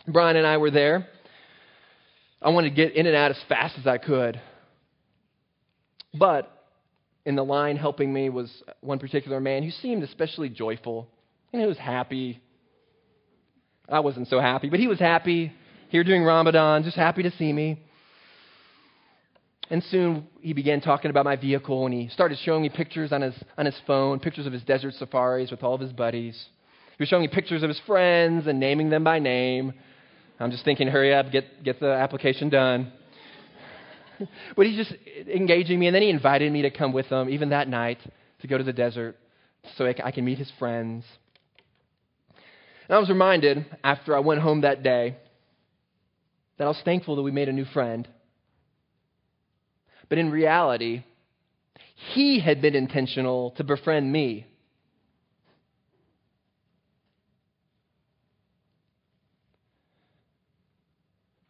Brian 0.09 0.37
and 0.37 0.47
I 0.47 0.57
were 0.57 0.71
there. 0.71 1.07
I 2.41 2.49
wanted 2.49 2.71
to 2.71 2.75
get 2.75 2.97
in 2.97 3.07
and 3.07 3.15
out 3.15 3.31
as 3.31 3.39
fast 3.49 3.79
as 3.79 3.87
I 3.87 3.99
could. 3.99 4.41
But 6.15 6.51
in 7.25 7.37
the 7.37 7.45
line 7.45 7.77
helping 7.77 8.13
me 8.13 8.29
was 8.29 8.51
one 8.81 8.99
particular 8.99 9.41
man 9.41 9.63
who 9.63 9.71
seemed 9.71 10.03
especially 10.03 10.49
joyful. 10.49 11.09
And 11.53 11.61
he 11.63 11.69
was 11.69 11.79
happy. 11.79 12.41
I 13.89 14.01
wasn't 14.01 14.29
so 14.29 14.41
happy, 14.41 14.69
but 14.69 14.81
he 14.81 14.87
was 14.87 14.99
happy 14.99 15.53
here 15.89 16.05
doing 16.05 16.25
Ramadan, 16.25 16.85
just 16.85 16.97
happy 16.97 17.23
to 17.23 17.31
see 17.33 17.53
me. 17.53 17.83
And 19.71 19.83
soon 19.85 20.27
he 20.41 20.53
began 20.53 20.81
talking 20.81 21.11
about 21.11 21.25
my 21.25 21.37
vehicle 21.37 21.85
and 21.85 21.95
he 21.95 22.09
started 22.09 22.39
showing 22.39 22.63
me 22.63 22.69
pictures 22.69 23.13
on 23.13 23.23
his, 23.23 23.35
on 23.57 23.67
his 23.67 23.79
phone, 23.87 24.19
pictures 24.19 24.47
of 24.47 24.53
his 24.53 24.63
desert 24.63 24.95
safaris 24.95 25.51
with 25.51 25.63
all 25.63 25.75
of 25.75 25.81
his 25.81 25.93
buddies. 25.93 26.47
He 26.97 27.03
was 27.03 27.09
showing 27.09 27.23
me 27.23 27.29
pictures 27.29 27.63
of 27.63 27.69
his 27.69 27.79
friends 27.81 28.47
and 28.47 28.59
naming 28.59 28.91
them 28.91 29.05
by 29.05 29.19
name. 29.19 29.73
I'm 30.41 30.51
just 30.51 30.65
thinking, 30.65 30.89
hurry 30.89 31.15
up, 31.15 31.31
get, 31.31 31.63
get 31.63 31.79
the 31.79 31.93
application 31.93 32.49
done. 32.49 32.93
but 34.57 34.67
he's 34.67 34.77
just 34.77 34.95
engaging 35.29 35.79
me, 35.79 35.87
and 35.87 35.95
then 35.95 36.03
he 36.03 36.11
invited 36.11 36.53
me 36.53 36.63
to 36.63 36.71
come 36.71 36.93
with 36.93 37.07
him, 37.07 37.29
even 37.29 37.51
that 37.51 37.69
night, 37.69 37.99
to 38.41 38.47
go 38.47 38.59
to 38.59 38.65
the 38.65 38.73
desert 38.73 39.17
so 39.77 39.87
I 39.87 40.11
can 40.11 40.25
meet 40.25 40.39
his 40.39 40.51
friends. 40.59 41.05
And 42.89 42.97
I 42.97 42.99
was 42.99 43.09
reminded 43.09 43.65
after 43.85 44.17
I 44.17 44.21
went 44.21 44.41
home 44.41 44.63
that 44.63 44.83
day 44.83 45.17
that 46.59 46.65
I 46.65 46.69
was 46.69 46.81
thankful 46.85 47.17
that 47.17 47.23
we 47.23 47.31
made 47.31 47.49
a 47.49 47.53
new 47.53 47.65
friend. 47.65 48.07
But 50.09 50.19
in 50.19 50.31
reality, 50.31 51.05
he 52.15 52.41
had 52.41 52.61
been 52.61 52.75
intentional 52.75 53.53
to 53.53 53.65
befriend 53.65 54.13
me. 54.13 54.47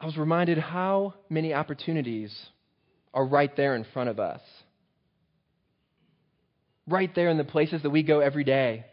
I 0.00 0.06
was 0.06 0.16
reminded 0.16 0.58
how 0.58 1.14
many 1.30 1.54
opportunities 1.54 2.35
are 3.14 3.25
right 3.25 3.55
there 3.57 3.75
in 3.75 3.85
front 3.92 4.11
of 4.11 4.18
us. 4.18 4.40
Right 6.87 7.14
there 7.14 7.29
in 7.29 7.38
the 7.38 7.44
places 7.44 7.83
that 7.83 7.90
we 7.90 8.03
go 8.03 8.20
every 8.20 8.44
day. 8.44 8.87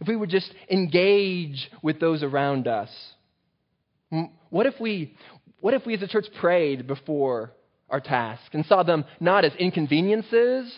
If 0.00 0.08
we 0.08 0.16
would 0.16 0.30
just 0.30 0.52
engage 0.70 1.70
with 1.82 2.00
those 2.00 2.22
around 2.22 2.66
us. 2.68 2.90
What 4.50 4.66
if 4.66 4.78
we, 4.78 5.16
what 5.60 5.74
if 5.74 5.86
we 5.86 5.94
as 5.94 6.02
a 6.02 6.08
church 6.08 6.26
prayed 6.38 6.86
before 6.86 7.52
our 7.88 8.00
task 8.00 8.52
and 8.52 8.66
saw 8.66 8.82
them 8.82 9.04
not 9.20 9.44
as 9.44 9.54
inconveniences, 9.56 10.74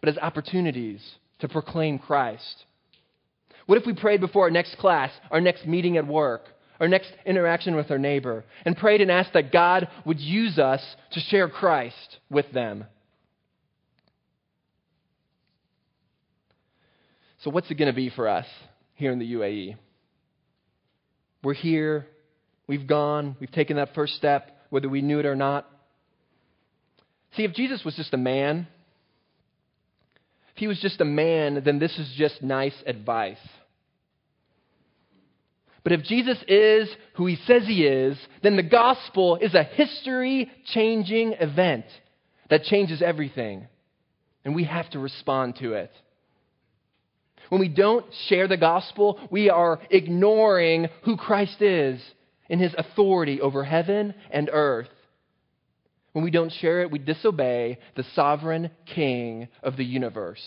but 0.00 0.08
as 0.08 0.18
opportunities 0.18 1.00
to 1.38 1.48
proclaim 1.48 1.98
Christ? 1.98 2.64
What 3.66 3.78
if 3.78 3.86
we 3.86 3.94
prayed 3.94 4.20
before 4.20 4.42
our 4.42 4.50
next 4.50 4.76
class, 4.78 5.10
our 5.30 5.40
next 5.40 5.66
meeting 5.66 5.96
at 5.96 6.06
work, 6.06 6.48
our 6.84 6.88
next 6.88 7.14
interaction 7.24 7.76
with 7.76 7.90
our 7.90 7.98
neighbor, 7.98 8.44
and 8.66 8.76
prayed 8.76 9.00
and 9.00 9.10
asked 9.10 9.32
that 9.32 9.50
God 9.50 9.88
would 10.04 10.20
use 10.20 10.58
us 10.58 10.82
to 11.12 11.20
share 11.20 11.48
Christ 11.48 12.18
with 12.28 12.44
them. 12.52 12.84
So, 17.38 17.48
what's 17.48 17.70
it 17.70 17.76
going 17.76 17.90
to 17.90 17.96
be 17.96 18.10
for 18.10 18.28
us 18.28 18.44
here 18.96 19.12
in 19.12 19.18
the 19.18 19.32
UAE? 19.32 19.78
We're 21.42 21.54
here, 21.54 22.06
we've 22.66 22.86
gone, 22.86 23.36
we've 23.40 23.50
taken 23.50 23.78
that 23.78 23.94
first 23.94 24.16
step, 24.16 24.50
whether 24.68 24.90
we 24.90 25.00
knew 25.00 25.20
it 25.20 25.24
or 25.24 25.34
not. 25.34 25.66
See, 27.34 27.44
if 27.44 27.54
Jesus 27.54 27.82
was 27.82 27.96
just 27.96 28.12
a 28.12 28.18
man, 28.18 28.66
if 30.52 30.58
he 30.58 30.66
was 30.66 30.78
just 30.80 31.00
a 31.00 31.06
man, 31.06 31.62
then 31.64 31.78
this 31.78 31.98
is 31.98 32.12
just 32.18 32.42
nice 32.42 32.76
advice. 32.86 33.38
But 35.84 35.92
if 35.92 36.02
Jesus 36.02 36.38
is 36.48 36.88
who 37.14 37.26
he 37.26 37.36
says 37.46 37.64
he 37.66 37.86
is, 37.86 38.18
then 38.42 38.56
the 38.56 38.62
gospel 38.62 39.36
is 39.36 39.54
a 39.54 39.62
history 39.62 40.50
changing 40.72 41.34
event 41.34 41.84
that 42.48 42.64
changes 42.64 43.02
everything. 43.02 43.68
And 44.44 44.54
we 44.54 44.64
have 44.64 44.90
to 44.90 44.98
respond 44.98 45.56
to 45.60 45.74
it. 45.74 45.92
When 47.50 47.60
we 47.60 47.68
don't 47.68 48.06
share 48.28 48.48
the 48.48 48.56
gospel, 48.56 49.20
we 49.30 49.50
are 49.50 49.78
ignoring 49.90 50.88
who 51.04 51.18
Christ 51.18 51.60
is 51.60 52.00
in 52.48 52.58
his 52.58 52.74
authority 52.76 53.42
over 53.42 53.62
heaven 53.62 54.14
and 54.30 54.48
earth. 54.52 54.88
When 56.12 56.24
we 56.24 56.30
don't 56.30 56.52
share 56.52 56.80
it, 56.82 56.90
we 56.90 56.98
disobey 56.98 57.78
the 57.96 58.04
sovereign 58.14 58.70
king 58.86 59.48
of 59.62 59.76
the 59.76 59.84
universe. 59.84 60.42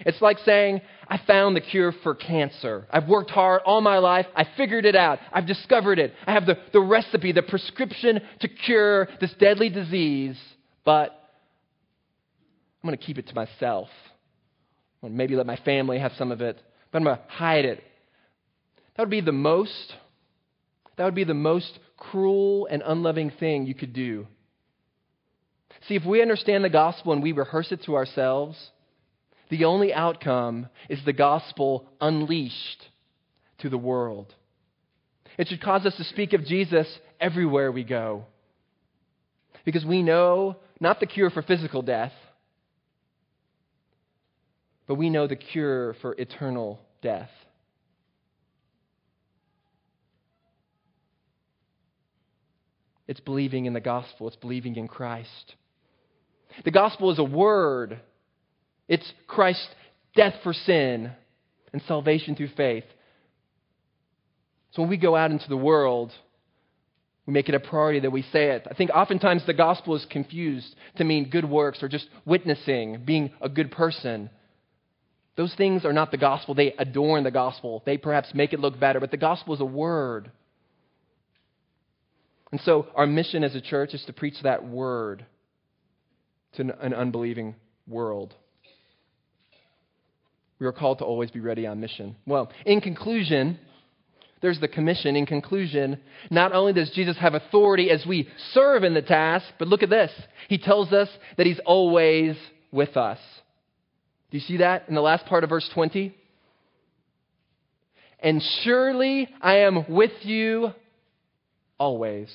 It's 0.00 0.20
like 0.20 0.38
saying, 0.44 0.80
I 1.08 1.18
found 1.26 1.56
the 1.56 1.60
cure 1.60 1.92
for 2.02 2.14
cancer. 2.14 2.86
I've 2.90 3.08
worked 3.08 3.30
hard 3.30 3.62
all 3.64 3.80
my 3.80 3.98
life. 3.98 4.26
I 4.36 4.46
figured 4.56 4.84
it 4.84 4.94
out. 4.94 5.18
I've 5.32 5.46
discovered 5.46 5.98
it. 5.98 6.12
I 6.26 6.32
have 6.32 6.46
the, 6.46 6.58
the 6.72 6.80
recipe, 6.80 7.32
the 7.32 7.42
prescription 7.42 8.20
to 8.40 8.48
cure 8.48 9.08
this 9.20 9.32
deadly 9.34 9.70
disease, 9.70 10.38
but 10.84 11.10
I'm 12.82 12.88
going 12.88 12.96
to 12.96 13.04
keep 13.04 13.18
it 13.18 13.28
to 13.28 13.34
myself. 13.34 13.88
maybe 15.02 15.34
let 15.34 15.46
my 15.46 15.56
family 15.56 15.98
have 15.98 16.12
some 16.16 16.30
of 16.30 16.40
it, 16.40 16.60
but 16.92 16.98
I'm 16.98 17.04
going 17.04 17.16
to 17.16 17.22
hide 17.28 17.64
it. 17.64 17.82
That 18.96 19.02
would 19.02 19.10
be 19.10 19.20
the 19.20 19.32
most, 19.32 19.94
that 20.96 21.04
would 21.04 21.14
be 21.14 21.24
the 21.24 21.34
most 21.34 21.78
cruel 21.96 22.66
and 22.70 22.82
unloving 22.84 23.30
thing 23.30 23.66
you 23.66 23.74
could 23.74 23.92
do. 23.92 24.26
See, 25.86 25.94
if 25.94 26.04
we 26.04 26.22
understand 26.22 26.64
the 26.64 26.70
gospel 26.70 27.12
and 27.12 27.22
we 27.22 27.32
rehearse 27.32 27.70
it 27.70 27.82
to 27.84 27.94
ourselves, 27.94 28.56
the 29.50 29.64
only 29.64 29.92
outcome 29.92 30.68
is 30.88 30.98
the 31.04 31.12
gospel 31.12 31.86
unleashed 32.00 32.88
to 33.58 33.68
the 33.68 33.78
world. 33.78 34.34
It 35.36 35.48
should 35.48 35.62
cause 35.62 35.86
us 35.86 35.96
to 35.96 36.04
speak 36.04 36.32
of 36.32 36.44
Jesus 36.44 36.86
everywhere 37.20 37.70
we 37.72 37.84
go. 37.84 38.24
Because 39.64 39.84
we 39.84 40.02
know 40.02 40.56
not 40.80 41.00
the 41.00 41.06
cure 41.06 41.30
for 41.30 41.42
physical 41.42 41.82
death, 41.82 42.12
but 44.86 44.94
we 44.94 45.10
know 45.10 45.26
the 45.26 45.36
cure 45.36 45.94
for 46.00 46.14
eternal 46.18 46.80
death. 47.02 47.30
It's 53.06 53.20
believing 53.20 53.64
in 53.64 53.72
the 53.72 53.80
gospel, 53.80 54.28
it's 54.28 54.36
believing 54.36 54.76
in 54.76 54.86
Christ. 54.86 55.54
The 56.64 56.70
gospel 56.70 57.10
is 57.10 57.18
a 57.18 57.24
word 57.24 58.00
it's 58.88 59.12
Christ's 59.26 59.68
death 60.16 60.34
for 60.42 60.52
sin 60.52 61.12
and 61.72 61.82
salvation 61.86 62.34
through 62.34 62.48
faith. 62.56 62.84
So 64.72 64.82
when 64.82 64.90
we 64.90 64.96
go 64.96 65.14
out 65.14 65.30
into 65.30 65.48
the 65.48 65.56
world, 65.56 66.12
we 67.26 67.32
make 67.32 67.48
it 67.48 67.54
a 67.54 67.60
priority 67.60 68.00
that 68.00 68.10
we 68.10 68.22
say 68.22 68.50
it. 68.52 68.66
I 68.70 68.74
think 68.74 68.90
oftentimes 68.90 69.44
the 69.46 69.54
gospel 69.54 69.94
is 69.94 70.06
confused 70.10 70.74
to 70.96 71.04
mean 71.04 71.28
good 71.28 71.44
works 71.44 71.82
or 71.82 71.88
just 71.88 72.06
witnessing, 72.24 73.02
being 73.04 73.32
a 73.40 73.48
good 73.48 73.70
person. 73.70 74.30
Those 75.36 75.54
things 75.54 75.84
are 75.84 75.92
not 75.92 76.10
the 76.10 76.16
gospel. 76.16 76.54
They 76.54 76.72
adorn 76.78 77.24
the 77.24 77.30
gospel. 77.30 77.82
They 77.84 77.98
perhaps 77.98 78.34
make 78.34 78.52
it 78.52 78.60
look 78.60 78.80
better, 78.80 78.98
but 78.98 79.10
the 79.10 79.18
gospel 79.18 79.54
is 79.54 79.60
a 79.60 79.66
word. 79.66 80.30
And 82.50 82.60
so 82.62 82.86
our 82.94 83.06
mission 83.06 83.44
as 83.44 83.54
a 83.54 83.60
church 83.60 83.92
is 83.92 84.02
to 84.06 84.12
preach 84.12 84.36
that 84.42 84.66
word 84.66 85.26
to 86.54 86.62
an 86.80 86.94
unbelieving 86.94 87.56
world. 87.86 88.34
We 90.58 90.66
are 90.66 90.72
called 90.72 90.98
to 90.98 91.04
always 91.04 91.30
be 91.30 91.40
ready 91.40 91.66
on 91.66 91.80
mission. 91.80 92.16
Well, 92.26 92.50
in 92.66 92.80
conclusion, 92.80 93.58
there's 94.40 94.60
the 94.60 94.68
commission. 94.68 95.16
In 95.16 95.26
conclusion, 95.26 96.00
not 96.30 96.52
only 96.52 96.72
does 96.72 96.90
Jesus 96.90 97.16
have 97.18 97.34
authority 97.34 97.90
as 97.90 98.04
we 98.06 98.28
serve 98.52 98.84
in 98.84 98.94
the 98.94 99.02
task, 99.02 99.46
but 99.58 99.68
look 99.68 99.82
at 99.82 99.90
this. 99.90 100.10
He 100.48 100.58
tells 100.58 100.92
us 100.92 101.08
that 101.36 101.46
he's 101.46 101.60
always 101.64 102.36
with 102.72 102.96
us. 102.96 103.18
Do 104.30 104.36
you 104.36 104.44
see 104.44 104.58
that 104.58 104.88
in 104.88 104.94
the 104.94 105.00
last 105.00 105.26
part 105.26 105.44
of 105.44 105.50
verse 105.50 105.68
20? 105.72 106.14
And 108.20 108.42
surely 108.62 109.28
I 109.40 109.58
am 109.58 109.84
with 109.88 110.12
you 110.22 110.72
always 111.78 112.28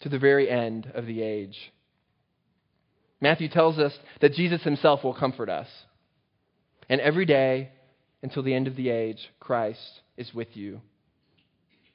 to 0.00 0.08
the 0.08 0.18
very 0.18 0.48
end 0.48 0.90
of 0.94 1.06
the 1.06 1.22
age. 1.22 1.56
Matthew 3.20 3.48
tells 3.48 3.78
us 3.78 3.92
that 4.20 4.32
Jesus 4.32 4.62
himself 4.62 5.04
will 5.04 5.14
comfort 5.14 5.48
us. 5.48 5.66
And 6.88 7.00
every 7.00 7.26
day 7.26 7.70
until 8.22 8.42
the 8.42 8.54
end 8.54 8.66
of 8.66 8.76
the 8.76 8.88
age, 8.88 9.30
Christ 9.40 10.00
is 10.16 10.32
with 10.34 10.48
you. 10.54 10.80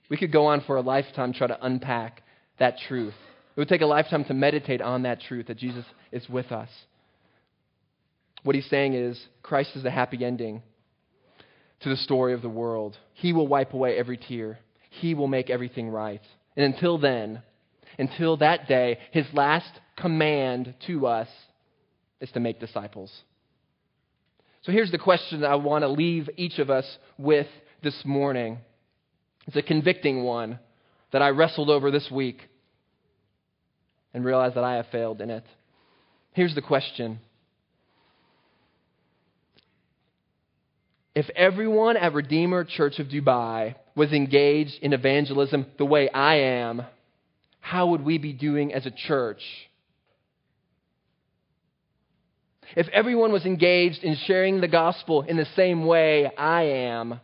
We 0.10 0.18
could 0.18 0.32
go 0.32 0.48
on 0.48 0.62
for 0.62 0.76
a 0.76 0.82
lifetime 0.82 1.34
trying 1.34 1.50
to 1.50 1.66
unpack 1.66 2.22
that 2.60 2.78
truth. 2.88 3.16
It 3.56 3.60
would 3.60 3.70
take 3.70 3.82
a 3.82 3.88
lifetime 3.88 4.26
to 4.26 4.34
meditate 4.34 4.82
on 4.82 5.04
that 5.04 5.22
truth 5.22 5.48
that 5.48 5.58
Jesus 5.58 5.86
is 6.12 6.28
with 6.30 6.52
us. 6.52 6.70
What 8.44 8.56
he's 8.56 8.70
saying 8.70 8.94
is 8.94 9.20
Christ 9.42 9.72
is 9.76 9.84
the 9.84 9.92
happy 9.92 10.24
ending 10.24 10.62
to 11.82 11.90
the 11.90 11.96
story 11.98 12.34
of 12.34 12.42
the 12.42 12.50
world. 12.50 12.98
He 13.14 13.34
will 13.34 13.48
wipe 13.48 13.74
away 13.74 13.98
every 13.98 14.18
tear, 14.18 14.60
He 14.90 15.14
will 15.14 15.28
make 15.28 15.50
everything 15.50 15.90
right. 15.90 16.22
And 16.56 16.74
until 16.74 16.98
then, 16.98 17.42
until 17.98 18.38
that 18.38 18.68
day, 18.68 19.00
His 19.12 19.26
last 19.34 19.80
command 19.98 20.74
to 20.88 21.08
us 21.08 21.28
is 22.22 22.32
to 22.32 22.40
make 22.40 22.60
disciples. 22.60 23.12
So 24.64 24.72
here's 24.72 24.92
the 24.92 24.98
question 24.98 25.42
that 25.42 25.52
I 25.52 25.56
want 25.56 25.84
to 25.84 25.90
leave 25.90 26.30
each 26.38 26.58
of 26.60 26.70
us 26.70 26.86
with 27.18 27.48
this 27.82 28.06
morning. 28.06 28.60
It's 29.46 29.58
a 29.58 29.62
convicting 29.62 30.24
one 30.24 30.58
that 31.12 31.22
I 31.22 31.30
wrestled 31.30 31.70
over 31.70 31.92
this 31.92 32.10
week 32.10 32.50
and 34.14 34.24
realized 34.24 34.56
that 34.56 34.64
I 34.64 34.76
have 34.76 34.88
failed 34.88 35.20
in 35.20 35.30
it. 35.30 35.44
Here's 36.32 36.56
the 36.56 36.62
question 36.62 37.20
If 41.14 41.30
everyone 41.36 41.98
at 41.98 42.14
Redeemer 42.14 42.64
Church 42.64 43.00
of 43.00 43.08
Dubai 43.08 43.76
was 43.96 44.12
engaged 44.14 44.80
in 44.82 44.94
evangelism 44.94 45.68
the 45.78 45.86
way 45.86 46.10
I 46.10 46.36
am, 46.36 46.84
how 47.60 47.88
would 47.88 48.04
we 48.04 48.18
be 48.18 48.34
doing 48.34 48.74
as 48.74 48.86
a 48.86 48.92
church? 48.92 49.42
If 52.76 52.88
everyone 52.90 53.32
was 53.32 53.46
engaged 53.46 54.04
in 54.04 54.16
sharing 54.16 54.60
the 54.60 54.68
gospel 54.68 55.22
in 55.22 55.38
the 55.38 55.48
same 55.56 55.86
way 55.86 56.32
I 56.36 56.64
am, 56.64 57.20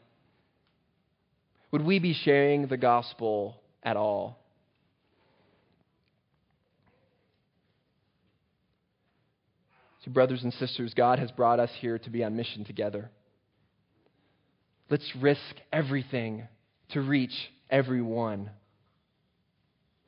would 1.71 1.83
we 1.83 1.99
be 1.99 2.13
sharing 2.13 2.67
the 2.67 2.77
gospel 2.77 3.61
at 3.81 3.97
all? 3.97 4.39
So, 10.05 10.11
brothers 10.11 10.43
and 10.43 10.53
sisters, 10.53 10.93
God 10.93 11.19
has 11.19 11.31
brought 11.31 11.59
us 11.59 11.71
here 11.79 11.99
to 11.99 12.09
be 12.09 12.23
on 12.23 12.35
mission 12.35 12.63
together. 12.63 13.09
Let's 14.89 15.15
risk 15.15 15.41
everything 15.73 16.47
to 16.91 17.01
reach 17.01 17.33
everyone. 17.69 18.49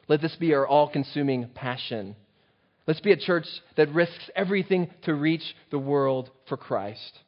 Let 0.08 0.22
this 0.22 0.36
be 0.36 0.54
our 0.54 0.66
all 0.66 0.90
consuming 0.90 1.50
passion. 1.54 2.16
Let's 2.88 3.00
be 3.00 3.12
a 3.12 3.18
church 3.18 3.46
that 3.78 3.94
risks 3.94 4.30
everything 4.36 4.90
to 5.04 5.14
reach 5.14 5.44
the 5.70 5.80
world 5.80 6.30
for 6.48 6.58
Christ. 6.58 7.20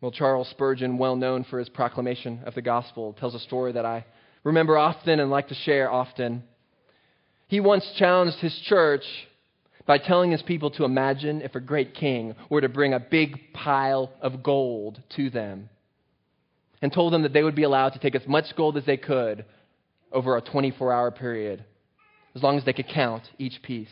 Well, 0.00 0.12
Charles 0.12 0.48
Spurgeon, 0.48 0.98
well 0.98 1.16
known 1.16 1.44
for 1.44 1.58
his 1.58 1.68
proclamation 1.68 2.40
of 2.46 2.54
the 2.54 2.62
gospel, 2.62 3.12
tells 3.14 3.34
a 3.34 3.40
story 3.40 3.72
that 3.72 3.84
I 3.84 4.06
remember 4.44 4.78
often 4.78 5.20
and 5.20 5.30
like 5.30 5.48
to 5.48 5.54
share 5.54 5.90
often. 5.90 6.44
He 7.48 7.60
once 7.60 7.86
challenged 7.98 8.38
his 8.38 8.56
church 8.60 9.04
by 9.86 9.98
telling 9.98 10.30
his 10.30 10.42
people 10.42 10.70
to 10.70 10.84
imagine 10.84 11.42
if 11.42 11.54
a 11.54 11.60
great 11.60 11.94
king 11.94 12.34
were 12.48 12.60
to 12.60 12.68
bring 12.68 12.94
a 12.94 13.00
big 13.00 13.52
pile 13.52 14.10
of 14.22 14.42
gold 14.42 15.02
to 15.16 15.28
them 15.28 15.68
and 16.80 16.92
told 16.92 17.12
them 17.12 17.22
that 17.22 17.32
they 17.32 17.42
would 17.42 17.54
be 17.56 17.64
allowed 17.64 17.90
to 17.90 17.98
take 17.98 18.14
as 18.14 18.26
much 18.26 18.56
gold 18.56 18.76
as 18.76 18.86
they 18.86 18.96
could 18.96 19.44
over 20.12 20.36
a 20.36 20.40
24 20.40 20.92
hour 20.92 21.10
period, 21.10 21.64
as 22.34 22.42
long 22.42 22.58
as 22.58 22.64
they 22.64 22.72
could 22.72 22.88
count 22.88 23.22
each 23.38 23.60
piece. 23.62 23.88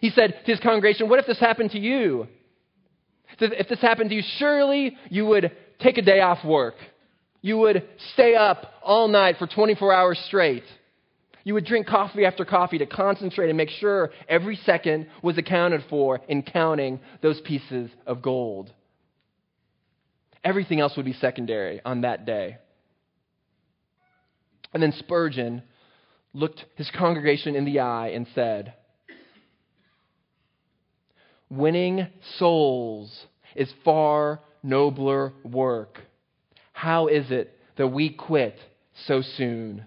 He 0.00 0.10
said 0.10 0.34
to 0.44 0.50
his 0.52 0.60
congregation, 0.60 1.08
What 1.08 1.18
if 1.18 1.26
this 1.26 1.40
happened 1.40 1.70
to 1.72 1.78
you? 1.78 2.28
If 3.40 3.68
this 3.68 3.80
happened 3.80 4.10
to 4.10 4.16
you, 4.16 4.22
surely 4.38 4.96
you 5.10 5.26
would 5.26 5.52
take 5.80 5.98
a 5.98 6.02
day 6.02 6.20
off 6.20 6.44
work. 6.44 6.74
You 7.40 7.58
would 7.58 7.86
stay 8.14 8.34
up 8.34 8.66
all 8.82 9.08
night 9.08 9.36
for 9.38 9.46
24 9.46 9.92
hours 9.92 10.18
straight. 10.26 10.64
You 11.44 11.54
would 11.54 11.64
drink 11.64 11.86
coffee 11.86 12.24
after 12.24 12.44
coffee 12.44 12.78
to 12.78 12.86
concentrate 12.86 13.48
and 13.48 13.56
make 13.56 13.70
sure 13.70 14.10
every 14.28 14.56
second 14.56 15.06
was 15.22 15.38
accounted 15.38 15.84
for 15.88 16.20
in 16.28 16.42
counting 16.42 17.00
those 17.22 17.40
pieces 17.40 17.90
of 18.06 18.22
gold. 18.22 18.72
Everything 20.44 20.80
else 20.80 20.96
would 20.96 21.06
be 21.06 21.14
secondary 21.14 21.80
on 21.84 22.02
that 22.02 22.26
day. 22.26 22.58
And 24.74 24.82
then 24.82 24.92
Spurgeon 24.92 25.62
looked 26.32 26.64
his 26.76 26.90
congregation 26.90 27.54
in 27.54 27.64
the 27.64 27.80
eye 27.80 28.08
and 28.08 28.26
said, 28.34 28.74
Winning 31.50 32.08
souls 32.38 33.26
is 33.56 33.72
far 33.84 34.40
nobler 34.62 35.32
work. 35.44 35.98
How 36.72 37.06
is 37.06 37.30
it 37.30 37.58
that 37.76 37.88
we 37.88 38.10
quit 38.10 38.58
so 39.06 39.22
soon? 39.22 39.84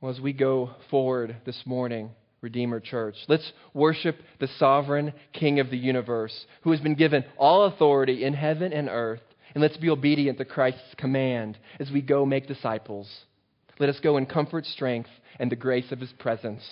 Well, 0.00 0.12
as 0.12 0.20
we 0.20 0.32
go 0.32 0.70
forward 0.90 1.36
this 1.44 1.60
morning, 1.66 2.10
Redeemer 2.40 2.78
Church, 2.78 3.16
let's 3.26 3.52
worship 3.74 4.16
the 4.38 4.46
sovereign 4.58 5.12
King 5.32 5.58
of 5.58 5.70
the 5.70 5.76
universe 5.76 6.46
who 6.62 6.70
has 6.70 6.80
been 6.80 6.94
given 6.94 7.24
all 7.36 7.64
authority 7.64 8.24
in 8.24 8.32
heaven 8.32 8.72
and 8.72 8.88
earth. 8.88 9.20
And 9.54 9.62
let's 9.62 9.76
be 9.76 9.90
obedient 9.90 10.38
to 10.38 10.44
Christ's 10.44 10.94
command 10.96 11.58
as 11.80 11.90
we 11.90 12.02
go 12.02 12.26
make 12.26 12.46
disciples. 12.46 13.08
Let 13.78 13.88
us 13.88 14.00
go 14.00 14.16
in 14.16 14.26
comfort, 14.26 14.66
strength, 14.66 15.10
and 15.38 15.50
the 15.50 15.56
grace 15.56 15.90
of 15.92 16.00
his 16.00 16.12
presence. 16.18 16.62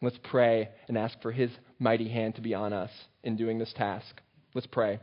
Let's 0.00 0.18
pray 0.22 0.68
and 0.88 0.96
ask 0.96 1.20
for 1.20 1.32
his 1.32 1.50
mighty 1.78 2.08
hand 2.08 2.36
to 2.36 2.40
be 2.40 2.54
on 2.54 2.72
us 2.72 2.90
in 3.22 3.36
doing 3.36 3.58
this 3.58 3.72
task. 3.76 4.20
Let's 4.54 4.66
pray. 4.66 5.00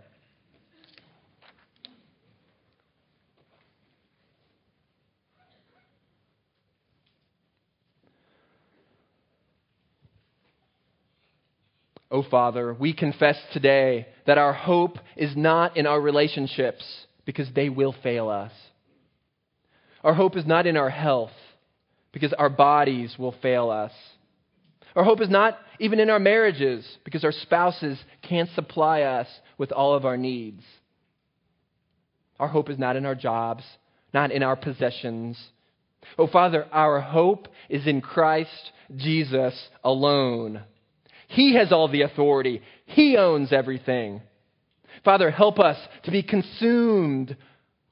Oh, 12.13 12.21
Father, 12.21 12.75
we 12.75 12.93
confess 12.93 13.37
today 13.53 14.05
that 14.27 14.37
our 14.37 14.53
hope 14.53 14.99
is 15.17 15.35
not 15.35 15.75
in 15.75 15.87
our 15.87 15.99
relationships 15.99 16.85
because 17.25 17.47
they 17.55 17.69
will 17.69 17.95
fail 18.03 18.29
us. 18.29 18.51
Our 20.03 20.13
hope 20.13 20.37
is 20.37 20.45
not 20.45 20.67
in 20.67 20.77
our 20.77 20.91
health 20.91 21.31
because 22.11 22.31
our 22.33 22.51
bodies 22.51 23.15
will 23.17 23.33
fail 23.41 23.71
us. 23.71 23.91
Our 24.95 25.03
hope 25.03 25.21
is 25.21 25.29
not 25.29 25.57
even 25.79 25.99
in 25.99 26.11
our 26.11 26.19
marriages 26.19 26.85
because 27.03 27.23
our 27.23 27.31
spouses 27.31 27.97
can't 28.21 28.49
supply 28.51 29.01
us 29.01 29.27
with 29.57 29.71
all 29.71 29.95
of 29.95 30.05
our 30.05 30.15
needs. 30.15 30.61
Our 32.39 32.47
hope 32.47 32.69
is 32.69 32.77
not 32.77 32.95
in 32.95 33.07
our 33.07 33.15
jobs, 33.15 33.63
not 34.13 34.31
in 34.31 34.43
our 34.43 34.55
possessions. 34.55 35.35
Oh, 36.19 36.27
Father, 36.27 36.67
our 36.71 37.01
hope 37.01 37.47
is 37.69 37.87
in 37.87 38.01
Christ 38.01 38.71
Jesus 38.95 39.59
alone. 39.83 40.61
He 41.33 41.55
has 41.55 41.71
all 41.71 41.87
the 41.87 42.03
authority, 42.03 42.61
He 42.85 43.17
owns 43.17 43.51
everything. 43.51 44.21
Father, 45.03 45.31
help 45.31 45.59
us 45.59 45.77
to 46.03 46.11
be 46.11 46.21
consumed 46.21 47.35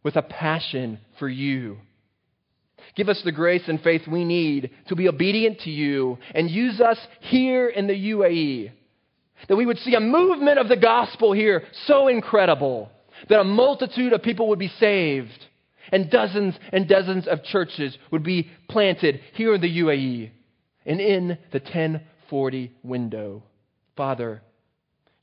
with 0.04 0.16
a 0.16 0.22
passion 0.22 1.00
for 1.18 1.28
you. 1.28 1.78
Give 2.96 3.10
us 3.10 3.22
the 3.24 3.32
grace 3.32 3.64
and 3.68 3.82
faith 3.82 4.08
we 4.08 4.26
need 4.26 4.70
to 4.90 4.96
be 4.96 5.08
obedient 5.08 5.62
to 5.62 5.72
you 5.72 6.20
and 6.36 6.52
use 6.52 6.80
us 6.80 7.00
here 7.22 7.68
in 7.68 7.88
the 7.88 8.12
UAE. 8.12 8.72
That 9.48 9.56
we 9.56 9.66
would 9.66 9.80
see 9.80 9.96
a 9.96 10.00
movement 10.00 10.60
of 10.60 10.70
the 10.70 10.78
gospel 10.78 11.34
here 11.34 11.64
so 11.88 12.08
incredible 12.08 12.92
that 13.28 13.40
a 13.40 13.44
multitude 13.44 14.14
of 14.14 14.22
people 14.22 14.50
would 14.50 14.60
be 14.60 14.72
saved 14.80 15.48
and 15.92 16.12
dozens 16.12 16.54
and 16.72 16.88
dozens 16.88 17.28
of 17.28 17.44
churches 17.44 17.98
would 18.12 18.24
be 18.24 18.52
planted 18.70 19.20
here 19.34 19.56
in 19.56 19.62
the 19.62 19.80
UAE 19.80 20.30
and 20.86 21.02
in 21.02 21.40
the 21.52 21.60
10 21.60 22.02
40 22.32 22.72
window. 22.82 23.44
Father, 23.96 24.42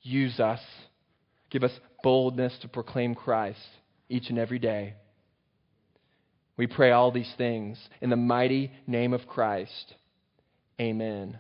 use 0.02 0.38
us. 0.38 0.60
Give 1.50 1.64
us 1.64 1.72
boldness 2.04 2.56
to 2.60 2.68
proclaim 2.68 3.16
Christ 3.16 3.66
each 4.08 4.28
and 4.28 4.38
every 4.38 4.60
day. 4.60 4.94
We 6.58 6.66
pray 6.66 6.90
all 6.90 7.10
these 7.10 7.32
things 7.38 7.78
in 8.00 8.10
the 8.10 8.16
mighty 8.16 8.72
name 8.86 9.14
of 9.14 9.26
Christ. 9.26 9.94
Amen. 10.80 11.38